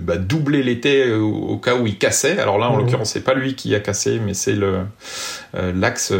[0.00, 2.38] bah, doubler l'été au, cas où il cassait.
[2.38, 2.80] Alors là, en mmh.
[2.80, 4.78] l'occurrence, c'est pas lui qui a cassé, mais c'est le
[5.54, 6.14] l'axe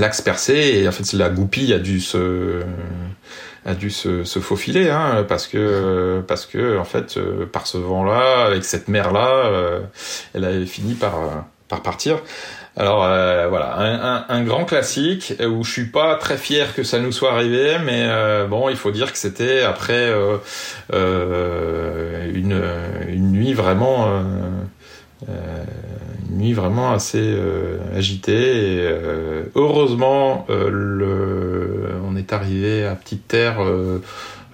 [0.00, 2.62] l'axe percé et en fait la goupille a dû se
[3.66, 7.76] a dû se, se faufiler hein, parce que parce que en fait euh, par ce
[7.76, 9.80] vent là avec cette mer là euh,
[10.34, 12.18] elle avait fini par par partir.
[12.76, 17.00] Alors euh, voilà un, un, grand classique où je suis pas très fier que ça
[17.00, 18.08] nous soit arrivé mais
[18.48, 20.10] bon il faut dire que c'était après
[22.32, 22.62] une
[23.08, 24.22] une nuit vraiment
[26.30, 28.32] une nuit vraiment assez euh, agitée.
[28.32, 33.58] Et, euh, heureusement, euh, le, on est arrivé à Petite Terre.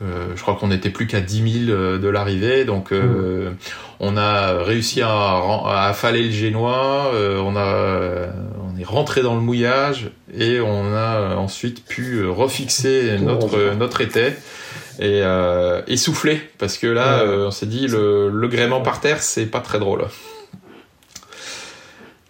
[0.01, 3.55] je crois qu'on n'était plus qu'à 10 000 de l'arrivée, donc mmh.
[4.01, 7.13] on a réussi à, à affaler le génois.
[7.15, 8.27] on a,
[8.63, 14.35] on est rentré dans le mouillage et on a ensuite pu refixer notre notre étai
[14.99, 19.47] et euh, essouffler parce que là on s'est dit le, le gréement par terre c'est
[19.47, 20.05] pas très drôle.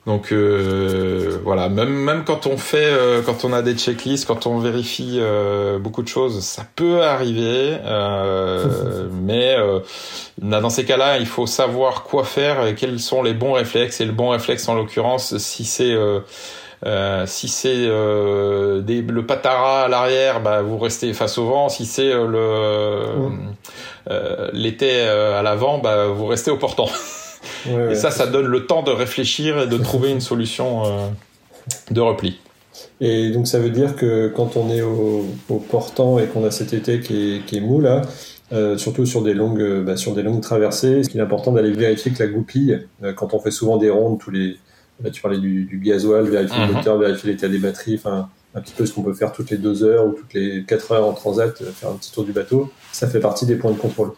[0.06, 4.46] Donc euh, voilà, même même quand on fait, euh, quand on a des checklists, quand
[4.46, 7.76] on vérifie euh, beaucoup de choses, ça peut arriver.
[9.12, 9.56] mais
[10.38, 14.00] dans ces cas-là, il faut savoir quoi faire et quels sont les bons réflexes.
[14.00, 15.96] Et le bon réflexe, en l'occurrence, si c'est
[17.26, 21.68] si c'est le patara à l'arrière, bah, vous restez face au vent.
[21.68, 23.06] Si c'est le
[24.52, 26.88] l'été à l'avant, bah, vous restez au portant.
[27.90, 31.08] et ça, ça donne le temps de réfléchir et de trouver une solution euh,
[31.90, 32.40] de repli.
[33.00, 35.26] Et donc ça veut dire que quand on est au,
[35.70, 38.02] portant et qu'on a cet été qui est, qui est mou là,
[38.52, 41.72] euh, surtout sur des longues, bah, sur des longues traversées, ce qui est important d'aller
[41.72, 44.56] vérifier que la goupille, euh, quand on fait souvent des rondes tous les,
[45.02, 46.72] là tu parlais du, du gasoil, vérifier le mhm.
[46.74, 49.58] moteur, vérifier l'état des batteries, enfin un petit peu ce qu'on peut faire toutes les
[49.58, 52.70] deux heures ou toutes les quatre heures en transat, faire un petit tour du bateau,
[52.90, 54.12] ça fait partie des points de contrôle.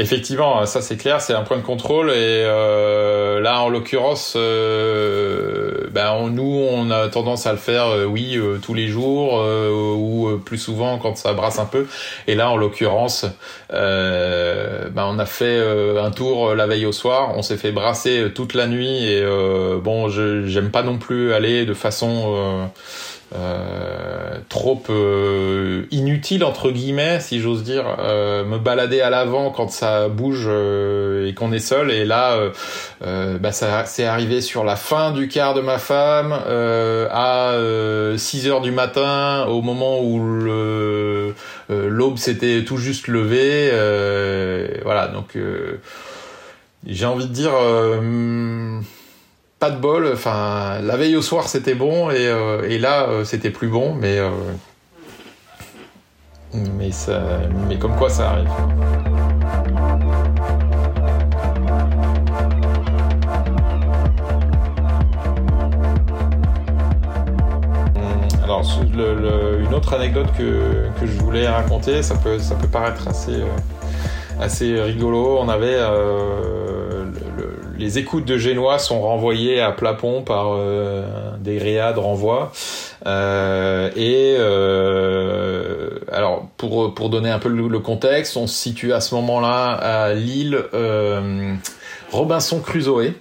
[0.00, 5.88] Effectivement, ça c'est clair, c'est un point de contrôle et euh, là en l'occurrence, euh,
[5.90, 10.38] ben nous on a tendance à le faire, euh, oui, euh, tous les jours ou
[10.42, 11.86] plus souvent quand ça brasse un peu.
[12.26, 13.26] Et là en l'occurrence,
[13.68, 15.62] ben on a fait
[15.98, 19.22] un tour la veille au soir, on s'est fait brasser toute la nuit et
[19.82, 22.70] bon, j'aime pas non plus aller de façon
[23.32, 29.70] euh, trop euh, inutile entre guillemets si j'ose dire euh, me balader à l'avant quand
[29.70, 31.92] ça bouge euh, et qu'on est seul.
[31.92, 32.36] Et là
[33.00, 37.54] bah ça c'est arrivé sur la fin du quart de ma femme à
[38.16, 41.34] 6 heures du matin au moment où le
[41.68, 43.70] l'aube s'était tout juste levée
[44.82, 45.08] voilà.
[45.08, 45.36] Donc
[46.86, 47.52] j'ai envie de dire
[49.60, 50.10] pas de bol.
[50.12, 53.94] Enfin, la veille au soir c'était bon et, euh, et là euh, c'était plus bon,
[53.94, 54.30] mais euh,
[56.54, 57.20] mais ça,
[57.68, 58.48] mais comme quoi ça arrive.
[68.42, 73.44] Alors, une autre anecdote que, que, je voulais raconter, ça peut, ça peut paraître assez,
[74.40, 75.38] assez rigolo.
[75.40, 75.78] On avait
[77.80, 81.02] les écoutes de Génois sont renvoyées à Plapon par euh,
[81.40, 82.52] des réas de renvoi.
[83.06, 89.00] Euh, et euh, alors pour pour donner un peu le, contexte, on se situe à
[89.00, 90.62] ce moment-là à l'île
[92.12, 93.14] Robinson Crusoe.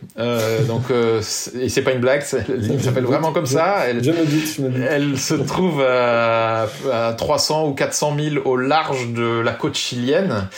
[0.67, 3.85] donc et c'est pas une blague, l'île s'appelle vraiment comme ça.
[3.87, 4.81] Elle, je me dis, je me dis.
[4.81, 10.49] Elle se trouve à, à 300 ou 400 000 au large de la côte chilienne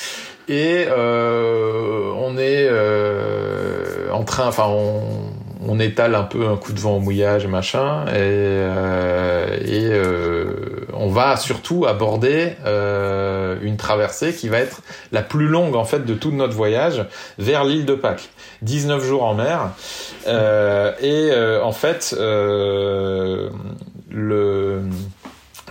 [0.47, 5.01] et euh, on est euh, en train, enfin on,
[5.67, 9.91] on, étale un peu un coup de vent au mouillage machin et, euh, et
[10.93, 12.53] on va surtout aborder
[13.61, 17.05] une traversée qui va être la plus longue en fait de tout notre voyage
[17.37, 18.29] vers l'île de Pâques.
[18.63, 19.69] 19 jours en mer
[20.27, 23.51] et en fait le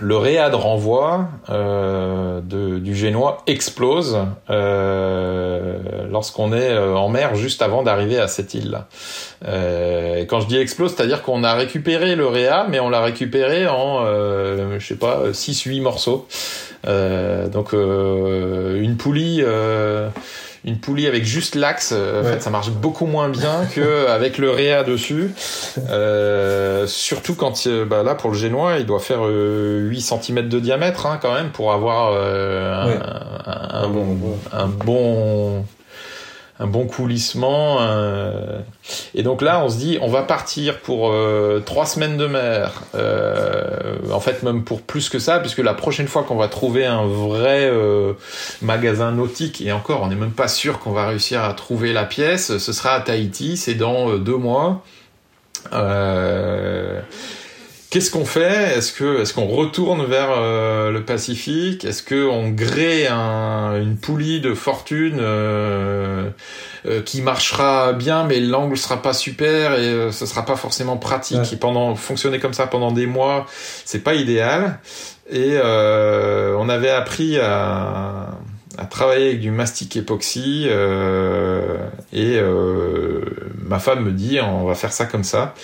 [0.01, 4.17] le réa de renvoi euh, du génois explose
[4.49, 5.77] euh,
[6.09, 10.93] lorsqu'on est euh, en mer juste avant d'arriver à cette et quand je dis explose,
[10.93, 15.81] c'est-à-dire qu'on a récupéré le réa, mais on l'a récupéré en, je sais pas, 6-8
[15.81, 16.27] morceaux.
[16.83, 19.41] donc une poulie
[20.63, 24.51] une poulie avec juste l'axe, euh, fait, ça marche beaucoup moins bien que avec le
[24.51, 25.31] réa dessus.
[25.89, 30.59] Euh, surtout quand, bah là, pour le génois, il doit faire 8 euh, cm de
[30.59, 34.17] diamètre, hein, quand même, pour avoir un, un, bon,
[34.51, 35.65] un bon
[36.61, 37.79] un bon coulissement.
[39.15, 42.83] Et donc là, on se dit, on va partir pour euh, trois semaines de mer.
[42.95, 46.85] Euh, en fait, même pour plus que ça, puisque la prochaine fois qu'on va trouver
[46.85, 48.13] un vrai euh,
[48.61, 52.05] magasin nautique, et encore, on n'est même pas sûr qu'on va réussir à trouver la
[52.05, 54.83] pièce, ce sera à Tahiti, c'est dans deux mois.
[55.73, 57.01] Euh,
[57.91, 58.77] Qu'est-ce qu'on fait?
[58.77, 61.83] Est-ce que est-ce qu'on retourne vers euh, le Pacifique?
[61.83, 66.29] Est-ce que on grée un, une poulie de fortune euh,
[66.85, 71.51] euh, qui marchera bien, mais l'angle sera pas super et ce sera pas forcément pratique.
[71.51, 73.45] Et pendant fonctionner comme ça pendant des mois,
[73.83, 74.79] c'est pas idéal.
[75.29, 78.29] Et on avait appris à
[78.77, 81.77] à travailler avec du mastic époxy euh,
[82.13, 82.80] et euh,
[83.71, 85.55] ma femme me dit on va faire ça comme ça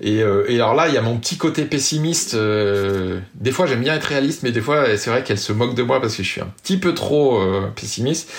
[0.00, 3.80] et, euh, alors là il y a mon petit côté pessimiste euh, des fois j'aime
[3.80, 6.22] bien être réaliste mais des fois c'est vrai qu'elle se moque de moi parce que
[6.22, 8.30] je suis un petit peu trop euh, pessimiste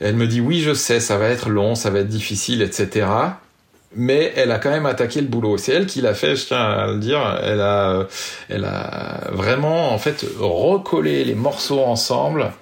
[0.00, 3.06] elle me dit oui je sais ça va être long ça va être difficile etc
[3.94, 5.58] mais elle a quand même attaqué le boulot.
[5.58, 7.20] C'est elle qui l'a fait, je tiens à le dire.
[7.42, 8.06] Elle a,
[8.48, 12.52] elle a vraiment en fait recollé les morceaux ensemble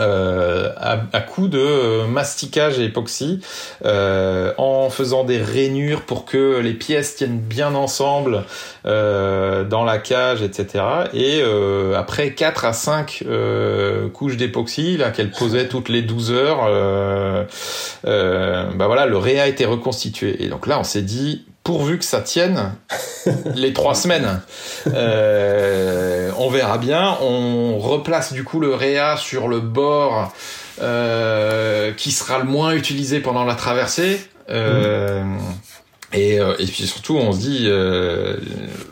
[0.00, 3.40] euh, à, à, coup de masticage et époxy,
[3.84, 8.44] euh, en faisant des rainures pour que les pièces tiennent bien ensemble
[8.86, 10.84] euh, dans la cage, etc.
[11.12, 16.32] Et euh, après 4 à 5 euh, couches d'époxy, là qu'elle posait toutes les 12
[16.32, 17.46] heures,
[18.04, 20.42] bah voilà, le réa a été reconstitué.
[20.42, 22.74] Et donc là, on s'est dit, pourvu que ça tienne
[23.54, 24.40] les trois semaines.
[24.88, 27.16] Euh, on verra bien.
[27.20, 30.32] On replace du coup le réa sur le bord
[30.80, 34.20] euh, qui sera le moins utilisé pendant la traversée.
[34.50, 35.24] Euh,
[36.12, 37.70] Et, puis surtout, on se dit,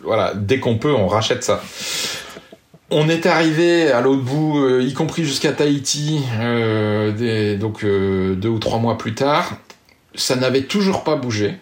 [0.04, 1.62] voilà, dès qu'on peut, on rachète ça.
[2.92, 6.22] On est arrivé à l'autre bout, y compris jusqu'à Tahiti,
[7.58, 9.52] donc deux ou trois mois plus tard.
[10.14, 11.56] Ça n'avait toujours pas bougé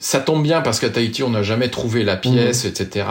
[0.00, 2.68] ça tombe bien parce qu'à Tahiti, on n'a jamais trouvé la pièce, mmh.
[2.68, 3.06] etc.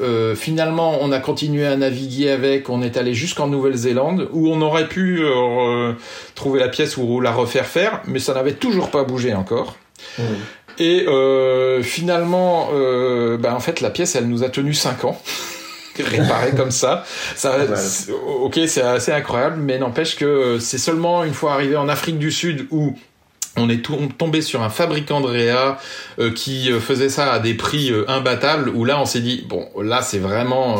[0.00, 2.70] Euh, finalement, on a continué à naviguer avec.
[2.70, 5.94] On est allé jusqu'en Nouvelle-Zélande où on aurait pu euh,
[6.36, 9.76] trouver la pièce ou la refaire faire, mais ça n'avait toujours pas bougé encore.
[10.18, 10.22] Mmh.
[10.78, 15.20] Et euh, finalement, euh, ben en fait, la pièce, elle nous a tenu 5 ans.
[15.98, 17.04] réparée comme ça.
[17.34, 17.56] ça
[18.40, 22.30] ok, c'est assez incroyable, mais n'empêche que c'est seulement une fois arrivé en Afrique du
[22.30, 22.94] Sud où
[23.58, 23.84] on est
[24.16, 25.78] tombé sur un fabricant de réa
[26.18, 29.44] euh, qui euh, faisait ça à des prix euh, imbattables où là on s'est dit
[29.48, 30.78] bon là c'est vraiment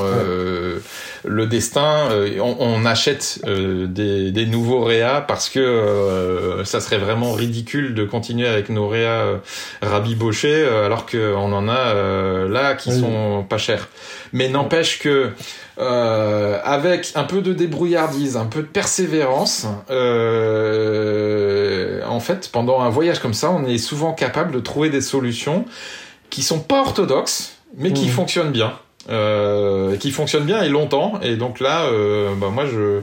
[1.24, 2.08] le destin
[2.40, 8.88] on, achète des, nouveaux réa parce que ça serait vraiment ridicule de continuer avec nos
[8.88, 9.40] réa
[9.82, 11.94] rabibochés alors qu'on en a
[12.48, 13.88] là qui sont pas chers.
[14.32, 15.32] Mais n'empêche que
[15.80, 20.80] euh, avec un peu de débrouillardise, un peu de persévérance, euh,
[22.04, 25.66] en fait, pendant un voyage comme ça, on est souvent capable de trouver des solutions
[26.30, 28.10] qui sont pas orthodoxes, mais qui mmh.
[28.10, 28.72] fonctionnent bien,
[29.08, 31.20] euh, qui fonctionnent bien et longtemps.
[31.22, 33.00] Et donc là, euh, bah moi, je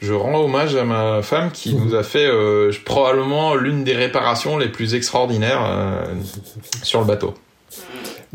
[0.00, 1.84] je rends hommage à ma femme qui mmh.
[1.84, 6.04] nous a fait euh, probablement l'une des réparations les plus extraordinaires euh,
[6.82, 7.34] sur le bateau.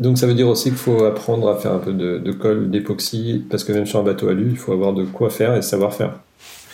[0.00, 2.70] Donc ça veut dire aussi qu'il faut apprendre à faire un peu de, de colle,
[2.70, 5.54] d'époxy, parce que même sur un bateau à lui, il faut avoir de quoi faire
[5.54, 6.14] et savoir faire.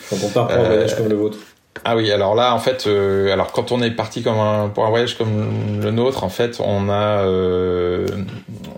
[0.09, 1.37] Quand on part pour un voyage comme le vôtre.
[1.85, 4.85] Ah oui, alors là, en fait, euh, alors quand on est parti comme un, pour
[4.85, 8.05] un voyage comme le nôtre, en fait, on a, euh,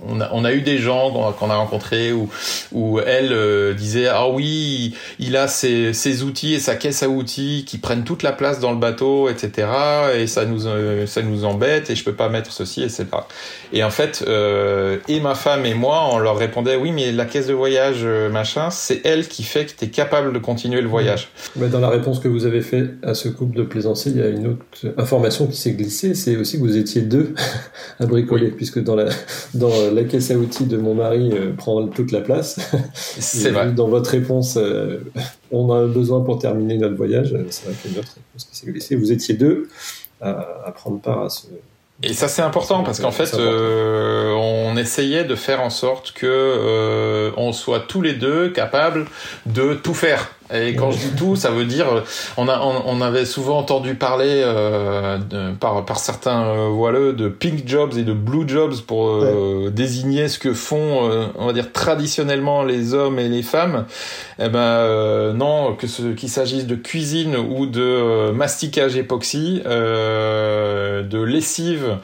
[0.07, 2.29] on a, on a eu des gens qu'on a rencontrés où,
[2.71, 7.09] où elle euh, disait ah oui, il a ses, ses outils et sa caisse à
[7.09, 9.67] outils qui prennent toute la place dans le bateau, etc.
[10.15, 10.59] Et ça nous,
[11.07, 13.05] ça nous embête et je peux pas mettre ceci, etc.
[13.73, 14.25] Et en fait,
[15.07, 18.69] et ma femme et moi, on leur répondait oui, mais la caisse de voyage, machin,
[18.71, 21.29] c'est elle qui fait que tu es capable de continuer le voyage.
[21.55, 24.21] Mais dans la réponse que vous avez fait à ce couple de plaisanciers, il y
[24.21, 27.33] a une autre information qui s'est glissée, c'est aussi que vous étiez deux
[27.99, 29.09] à bricoler, puisque dans la,
[29.53, 32.59] dans la caisse à outils de mon mari euh, prend toute la place.
[32.93, 33.71] C'est vrai.
[33.71, 34.99] Dans votre réponse, euh,
[35.51, 38.45] on a besoin pour terminer notre voyage, c'est vrai qu'il y a une autre réponse
[38.45, 38.95] qui s'est glissée.
[38.95, 39.67] Vous étiez deux
[40.21, 41.47] à, prendre part à ce,
[42.03, 47.31] et ça c'est important parce qu'en fait euh, on essayait de faire en sorte que
[47.37, 49.05] on soit tous les deux capables
[49.45, 52.03] de tout faire et quand je dis tout, ça veut dire,
[52.37, 55.19] on, a, on, avait souvent entendu parler euh,
[55.59, 60.27] par, par certains euh, voileux de pink jobs et de blue jobs pour euh, désigner
[60.27, 63.85] ce que font, euh, on va dire traditionnellement les hommes et les femmes.
[64.39, 71.97] Eh ben non, que ce, qu'il s'agisse de cuisine ou de masticage époxy, de lessive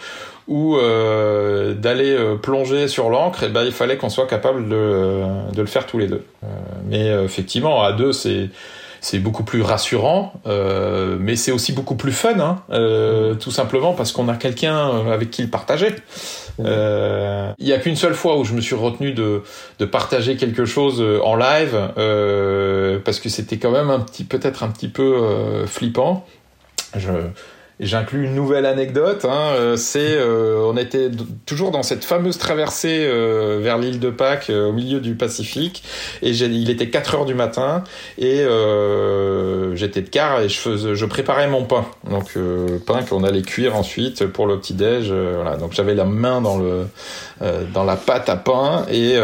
[0.47, 4.69] ou euh, d'aller euh, plonger sur l'encre, et eh ben il fallait qu'on soit capable
[4.69, 5.21] de,
[5.53, 6.23] de, le faire tous les deux.
[6.43, 6.47] Euh,
[6.87, 8.49] mais effectivement, à deux, c'est
[9.05, 13.93] c'est beaucoup plus rassurant, euh, mais c'est aussi beaucoup plus fun, hein, euh, tout simplement
[13.93, 15.93] parce qu'on a quelqu'un avec qui le partager.
[16.59, 19.43] Euh, il y a qu'une seule fois où je me suis retenu de,
[19.77, 21.77] de partager quelque chose en live,
[23.05, 26.25] parce que c'était quand même un petit, peut-être un petit peu flippant.
[26.97, 27.09] Je,
[27.81, 29.25] J'inclus une nouvelle anecdote.
[29.25, 31.11] Hein, euh, c'est, euh, on était
[31.45, 35.83] toujours dans cette fameuse traversée euh, vers l'île de Pâques, au milieu du Pacifique,
[36.21, 37.83] et il était 4 heures du matin,
[38.17, 38.45] et
[39.73, 41.85] j'étais de quart et je faisais, je préparais mon pain.
[42.09, 42.37] Donc
[42.85, 45.11] pain qu'on allait cuire ensuite pour le petit déj.
[45.11, 45.57] voilà.
[45.57, 46.87] Donc j'avais la main dans le
[47.73, 49.15] dans la pâte à pain et,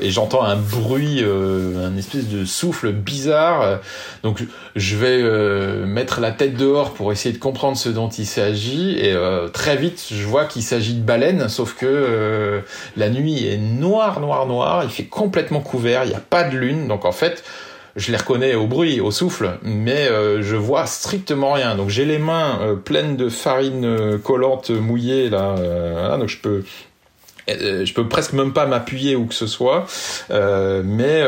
[0.00, 3.80] et j'entends un bruit, un espèce de souffle bizarre.
[4.22, 4.42] Donc
[4.76, 5.22] je vais
[5.86, 9.76] mettre la tête dehors pour essayer de comprendre ce dont il s'agit et euh, très
[9.76, 12.60] vite je vois qu'il s'agit de baleines sauf que euh,
[12.96, 16.56] la nuit est noire noire noire il fait complètement couvert il n'y a pas de
[16.56, 17.42] lune donc en fait
[17.96, 21.76] je les reconnais au bruit, au souffle, mais euh, je vois strictement rien.
[21.76, 26.64] Donc j'ai les mains pleines de farine collante mouillée là, donc je peux
[27.46, 29.86] je peux presque même pas m'appuyer ou que ce soit,
[30.28, 31.22] mais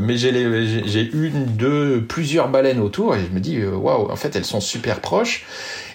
[0.00, 0.32] mais j'ai
[0.86, 4.62] j'ai une, deux, plusieurs baleines autour et je me dis waouh, en fait elles sont
[4.62, 5.44] super proches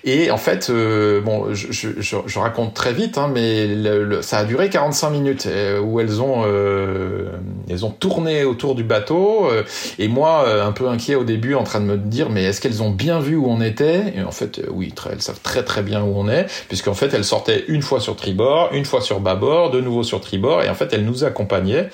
[0.03, 1.89] et en fait, euh, bon, je, je,
[2.25, 6.21] je, raconte très vite, hein, mais le, ça a duré 45 minutes euh, où elles
[6.21, 7.29] ont, euh,
[7.69, 9.47] elles ont tourné autour du bateau.
[9.51, 9.63] Euh,
[9.99, 12.81] et moi, un peu inquiet au début, en train de me dire, mais est-ce qu'elles
[12.81, 14.13] ont bien vu où on était?
[14.15, 17.13] Et en fait, oui, très, elles savent très très bien où on est, puisqu'en fait,
[17.13, 20.69] elles sortaient une fois sur tribord, une fois sur bâbord, de nouveau sur tribord, et
[20.69, 21.89] en fait, elles nous accompagnaient.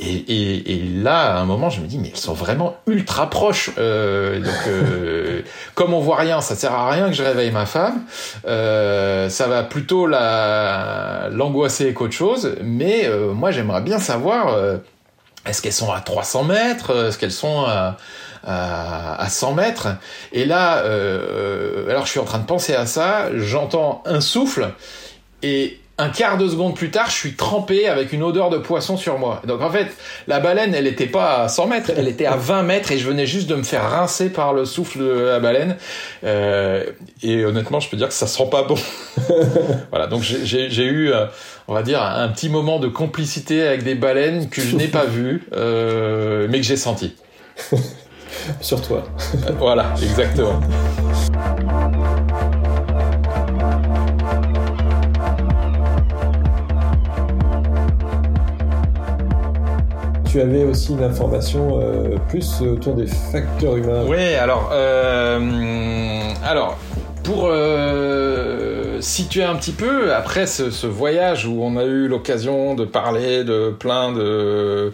[0.00, 3.30] Et, et, et, là, à un moment, je me dis, mais elles sont vraiment ultra
[3.30, 3.70] proches.
[3.78, 5.42] Euh, donc, euh,
[5.76, 8.02] comme on voit rien, ça sert à rien que je réveille ma femme.
[8.46, 12.56] Euh, ça va plutôt la l'angoisser qu'autre chose.
[12.62, 14.78] Mais euh, moi, j'aimerais bien savoir, euh,
[15.46, 17.96] est-ce qu'elles sont à 300 mètres Est-ce qu'elles sont à,
[18.42, 19.88] à, à, 100 mètres?
[20.32, 20.82] Et là,
[21.88, 24.72] alors je suis en train de penser à ça, j'entends un souffle
[25.42, 28.96] et un quart de seconde plus tard, je suis trempé avec une odeur de poisson
[28.96, 29.40] sur moi.
[29.46, 29.86] Donc en fait,
[30.26, 33.06] la baleine, elle était pas à 100 mètres, elle était à 20 mètres et je
[33.06, 35.76] venais juste de me faire rincer par le souffle de la baleine.
[36.24, 36.84] Euh,
[37.22, 38.76] et honnêtement, je peux dire que ça sent pas bon.
[39.90, 41.26] voilà, donc j'ai eu, euh,
[41.68, 45.04] on va dire, un petit moment de complicité avec des baleines que je n'ai pas
[45.04, 47.14] vues, euh, mais que j'ai senti.
[48.60, 49.04] sur toi.
[49.58, 50.60] voilà, exactement.
[60.34, 64.02] tu avais aussi une information euh, plus autour des facteurs humains.
[64.08, 65.38] Oui, alors, euh,
[66.44, 66.76] alors
[67.22, 72.74] pour euh, situer un petit peu, après ce, ce, voyage où on a eu l'occasion
[72.74, 74.92] de parler de plein de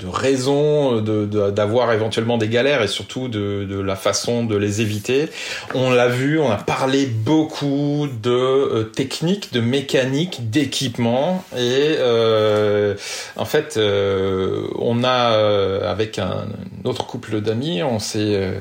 [0.00, 5.28] de raisons d'avoir éventuellement des galères et surtout de, de, la façon de les éviter.
[5.74, 12.94] On l'a vu, on a parlé beaucoup de euh, techniques, de mécanique, d'équipement et euh,
[13.36, 16.46] en fait euh, on a euh, avec un,
[16.84, 18.54] autre couple d'amis, on s'est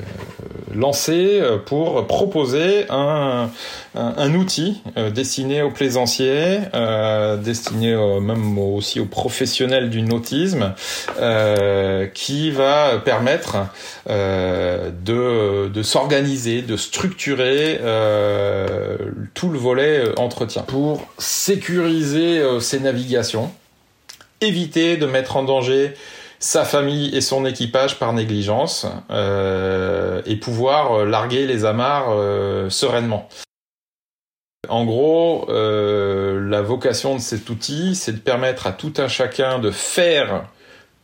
[0.73, 3.49] lancé pour proposer un,
[3.95, 4.81] un outil
[5.15, 6.59] destiné aux plaisanciers,
[7.41, 10.73] destiné même aussi aux professionnels du nautisme.
[11.29, 13.57] Euh, qui va permettre
[14.09, 18.97] euh, de, s'organiser, de structurer euh,
[19.35, 23.51] tout le volet entretien pour sécuriser ses navigations,
[24.41, 25.93] éviter de mettre en danger
[26.39, 28.87] sa famille et son équipage par négligence
[30.25, 32.15] et pouvoir larguer les amarres
[32.71, 33.29] sereinement.
[34.67, 39.69] En gros, la vocation de cet outil, c'est de permettre à tout un chacun de
[39.69, 40.45] faire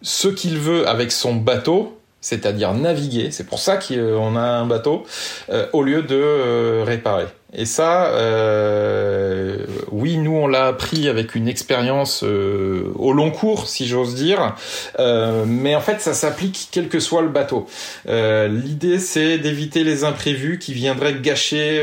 [0.06, 5.03] ce qu'il veut avec son bateau, c'est-à-dire naviguer, c'est pour ça qu'on a un bateau,
[5.49, 7.26] euh, au lieu de euh, réparer.
[7.58, 13.68] Et ça, euh, oui, nous on l'a appris avec une expérience euh, au long cours,
[13.68, 14.56] si j'ose dire,
[14.99, 17.66] euh, mais en fait ça s'applique quel que soit le bateau.
[18.08, 21.82] Euh, l'idée c'est d'éviter les imprévus qui viendraient gâcher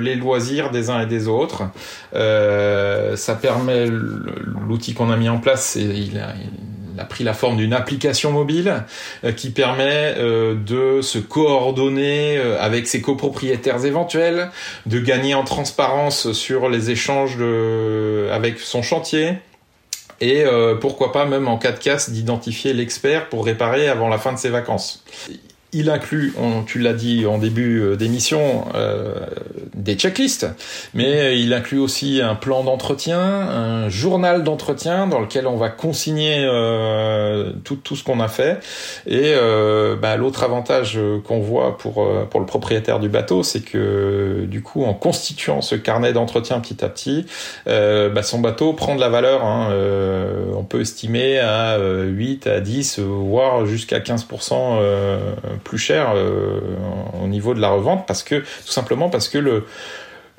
[0.00, 1.64] les loisirs des uns et des autres.
[2.12, 6.34] ça permet l'outil qu'on a mis en place, il a,
[7.00, 8.84] a pris la forme d'une application mobile
[9.24, 14.50] euh, qui permet euh, de se coordonner euh, avec ses copropriétaires éventuels,
[14.86, 17.38] de gagner en transparence sur les échanges
[18.30, 19.34] avec son chantier
[20.20, 20.44] et
[20.80, 24.38] pourquoi pas même en cas de casse d'identifier l'expert pour réparer avant la fin de
[24.38, 25.02] ses vacances.
[25.72, 29.14] Il inclut, on, tu l'as dit en début euh, d'émission, euh,
[29.74, 30.46] des checklists,
[30.94, 36.44] mais il inclut aussi un plan d'entretien, un journal d'entretien dans lequel on va consigner
[36.44, 38.60] euh, tout, tout ce qu'on a fait.
[39.06, 43.60] Et euh, bah, l'autre avantage qu'on voit pour, euh, pour le propriétaire du bateau, c'est
[43.60, 47.26] que du coup, en constituant ce carnet d'entretien petit à petit,
[47.66, 49.44] bah, son bateau prend de la valeur.
[49.44, 49.72] Hein,
[50.54, 54.78] on peut estimer à 8, à 10, voire jusqu'à 15%
[55.62, 56.60] plus cher euh,
[57.22, 59.64] au niveau de la revente parce que tout simplement parce que le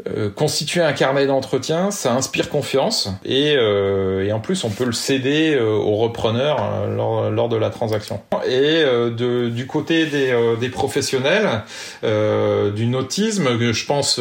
[0.07, 4.85] euh, constituer un carnet d'entretien, ça inspire confiance et, euh, et, en plus on peut
[4.85, 8.21] le céder euh, au repreneur lors, lors, de la transaction.
[8.47, 11.63] Et de, du côté des, des professionnels
[12.03, 14.19] du nautisme, je pense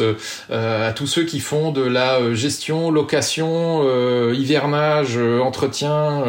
[0.51, 3.83] à tous ceux qui font de la gestion, location,
[4.31, 6.23] hivernage, entretien,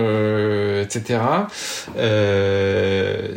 [0.80, 1.18] etc.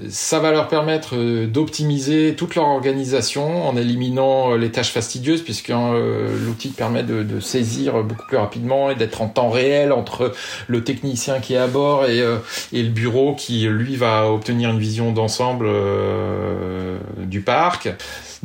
[0.10, 6.05] ça va leur permettre d'optimiser toute leur organisation en éliminant les tâches fastidieuses puisque euh,
[6.46, 10.34] l'outil permet de, saisir beaucoup plus rapidement et d'être en temps réel entre
[10.68, 12.38] le technicien qui est à bord et, euh,
[12.72, 17.90] le bureau qui lui va obtenir une vision d'ensemble euh, du parc.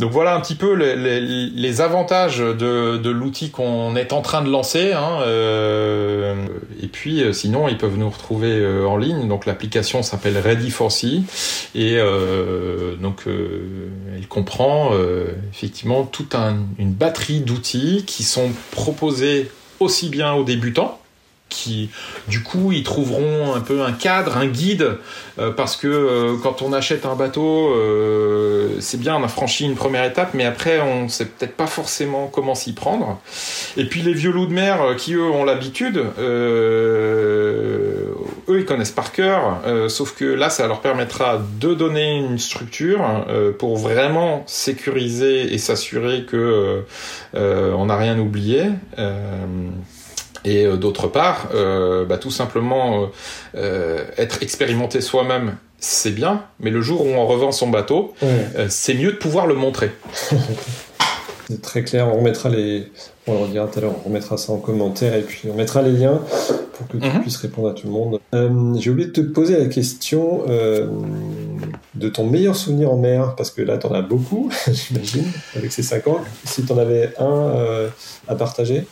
[0.00, 4.92] Donc voilà un petit peu les, avantages de, l'outil qu'on est en train de lancer.
[4.92, 6.46] Hein, euh,
[6.82, 9.28] et puis euh, sinon, ils peuvent nous retrouver euh, en ligne.
[9.28, 11.22] Donc l'application s'appelle Ready for Sea
[11.74, 14.92] et euh, donc elle comprend
[15.52, 21.00] effectivement toute un, une batterie d'outils qui sont proposés aussi bien aux débutants
[21.50, 21.90] qui
[22.28, 24.96] du coup ils trouveront un peu un cadre, un guide,
[25.38, 29.66] euh, parce que euh, quand on achète un bateau, euh, c'est bien, on a franchi
[29.66, 33.20] une première étape, mais après on sait peut-être pas forcément comment s'y prendre.
[33.76, 36.02] Et puis les vieux loups de mer qui eux ont l'habitude,
[38.66, 43.02] connaissent par cœur, sauf que là, ça leur permettra de donner une structure
[43.58, 46.84] pour vraiment sécuriser et s'assurer que
[47.34, 48.64] on n'a rien oublié.
[50.44, 51.48] Et d'autre part,
[52.08, 53.10] bah, tout simplement
[53.54, 58.94] être expérimenté soi-même c'est bien, mais le jour où on revend son bateau, euh, c'est
[58.94, 59.90] mieux de pouvoir le montrer.
[61.50, 62.92] c'est très clair, on remettra les.
[63.26, 65.82] On le redira tout à l'heure, on remettra ça en commentaire et puis on mettra
[65.82, 66.20] les liens
[66.72, 67.20] pour que tu mhm.
[67.20, 68.20] puisses répondre à tout le monde.
[68.34, 70.86] Euh, j'ai oublié de te poser la question euh,
[71.94, 75.26] de ton meilleur souvenir en mer, parce que là, tu en as beaucoup, j'imagine,
[75.56, 76.20] avec ces 5 ans.
[76.44, 77.90] Si tu en avais un
[78.28, 78.86] à partager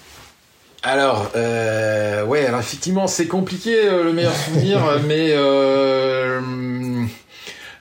[0.82, 5.32] alors, euh, ouais, alors effectivement, c'est compliqué euh, le meilleur souvenir, mais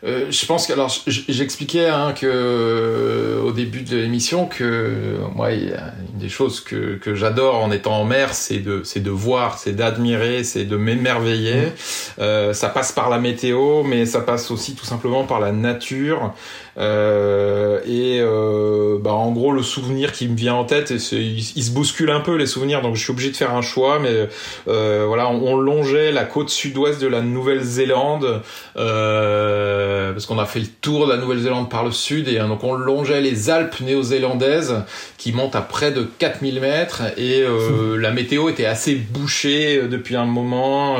[0.04, 5.18] euh, euh, je pense que alors j'expliquais hein, que euh, au début de l'émission que
[5.36, 8.82] moi y a une des choses que, que j'adore en étant en mer c'est de
[8.84, 11.72] c'est de voir c'est d'admirer c'est de m'émerveiller mmh.
[12.20, 16.34] euh, ça passe par la météo mais ça passe aussi tout simplement par la nature
[16.78, 21.40] euh, et euh, bah, en gros le souvenir qui me vient en tête et il,
[21.40, 24.00] il, se bouscule un peu les souvenirs donc je suis obligé de faire un choix
[24.00, 24.28] mais
[24.66, 28.42] voilà on, on, longeait la côte sud-ouest de la Nouvelle-Zélande
[28.78, 32.40] euh, euh, parce qu'on a fait le tour de la Nouvelle-Zélande par le sud et
[32.40, 34.84] euh, donc on longeait les Alpes néo-zélandaises
[35.18, 40.16] qui montent à près de 4000 mètres et euh, la météo était assez bouchée depuis
[40.16, 40.98] un moment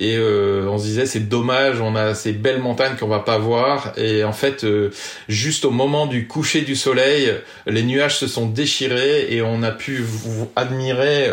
[0.00, 3.92] et on se disait c'est dommage on a ces belles montagnes qu'on va pas voir
[3.96, 4.64] et en fait
[5.28, 7.34] juste au moment du coucher du soleil
[7.66, 10.04] les nuages se sont déchirés et on a pu
[10.54, 11.28] admirer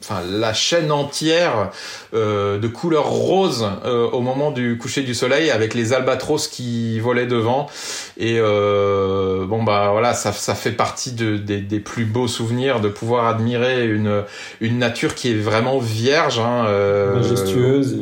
[0.00, 1.70] enfin la chaîne entière
[2.12, 7.68] de couleur rose au moment du coucher du soleil avec les albatros qui volaient devant.
[8.16, 12.88] Et euh, bon bah voilà, ça, ça fait partie de, des, plus beaux souvenirs de
[12.88, 14.24] pouvoir admirer une,
[14.60, 17.98] une nature qui est vraiment vierge, hein, euh, majestueuse,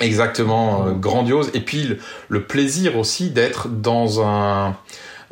[0.00, 1.50] exactement euh, grandiose.
[1.54, 1.96] Et puis
[2.28, 4.76] le plaisir aussi d'être dans un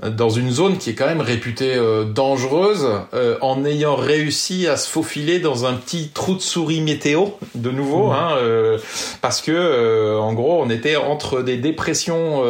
[0.03, 4.77] dans une zone qui est quand même réputée euh, dangereuse, euh, en ayant réussi à
[4.77, 8.13] se faufiler dans un petit trou de souris météo, de nouveau, mmh.
[8.13, 8.79] hein, euh,
[9.21, 12.43] parce que en gros on était entre des dépressions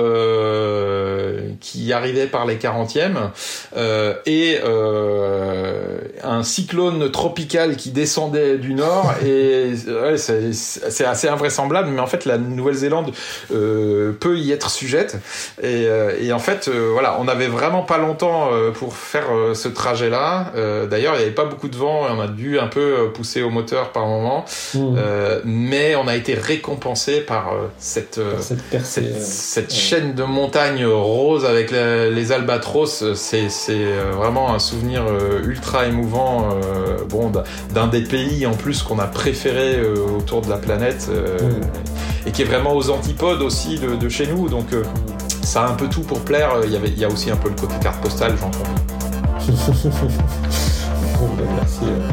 [1.61, 3.31] qui arrivaient par les 40e
[4.27, 4.59] et
[6.23, 12.25] un cyclone tropical qui descendait du nord et ouais, c'est assez invraisemblable, mais en fait
[12.25, 13.13] la Nouvelle-Zélande
[13.49, 15.17] peut y être sujette
[15.63, 15.87] et,
[16.21, 20.53] et en fait voilà on avait vraiment pas longtemps euh, pour faire euh, ce trajet-là.
[20.57, 23.11] Euh, d'ailleurs, il n'y avait pas beaucoup de vent et on a dû un peu
[23.13, 24.45] pousser au moteur par moment.
[24.75, 24.99] Mmh.
[25.45, 28.21] mais on a été récompensé par cette,
[28.83, 33.15] cette, chaîne de montagnes roses avec les, albatros.
[33.15, 33.49] C'est
[34.13, 35.05] vraiment un souvenir
[35.45, 36.49] ultra émouvant
[37.09, 37.33] bon,
[37.73, 42.29] d'un des pays en plus qu'on a préféré autour de la planète mmh.
[42.29, 44.49] et qui est vraiment aux antipodes aussi de, de chez nous.
[44.49, 44.67] Donc
[45.43, 46.51] ça a un peu tout pour plaire.
[46.65, 48.51] Il y, avait, il y a aussi un peu le côté carte postale, j'en
[51.37, 51.85] ben, merci.
[51.85, 52.09] Euh,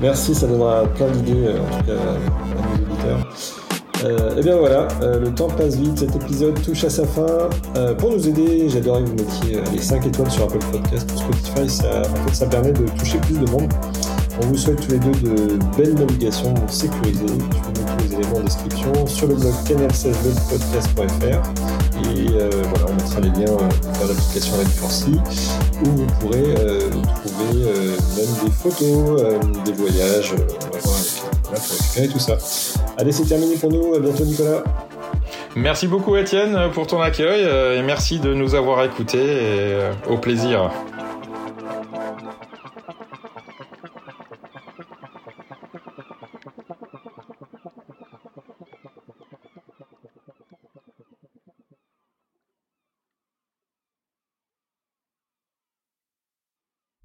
[0.00, 1.96] merci, ça donnera plein d'idées, euh, en tout cas, à
[2.76, 3.26] nos auditeurs.
[4.04, 7.06] Euh, et eh bien voilà, euh, le temps passe vite, cet épisode touche à sa
[7.06, 7.48] fin.
[7.98, 11.70] pour nous aider, j'adorerais que vous mettiez les 5 étoiles sur Apple Podcast ou Spotify,
[11.70, 12.02] ça,
[12.32, 13.72] ça permet de toucher plus de monde.
[14.42, 17.26] On vous souhaite tous les deux de belles navigations sécurisées.
[17.26, 22.94] Tu peux mettre les éléments en description sur le blog canal16podcast.fr et euh, voilà, on
[22.94, 28.50] mettra les liens vers l'application Red 4 où vous pourrez euh, trouver euh, même des
[28.50, 29.22] photos,
[29.64, 30.34] des voyages,
[30.80, 30.94] pour
[31.52, 32.38] récupérer tout ça.
[32.98, 33.94] Allez, c'est terminé pour nous.
[33.94, 34.62] À bientôt, Nicolas.
[35.54, 37.42] Merci beaucoup, Étienne, pour ton accueil
[37.78, 39.78] et merci de nous avoir écoutés.
[40.08, 40.70] Au plaisir.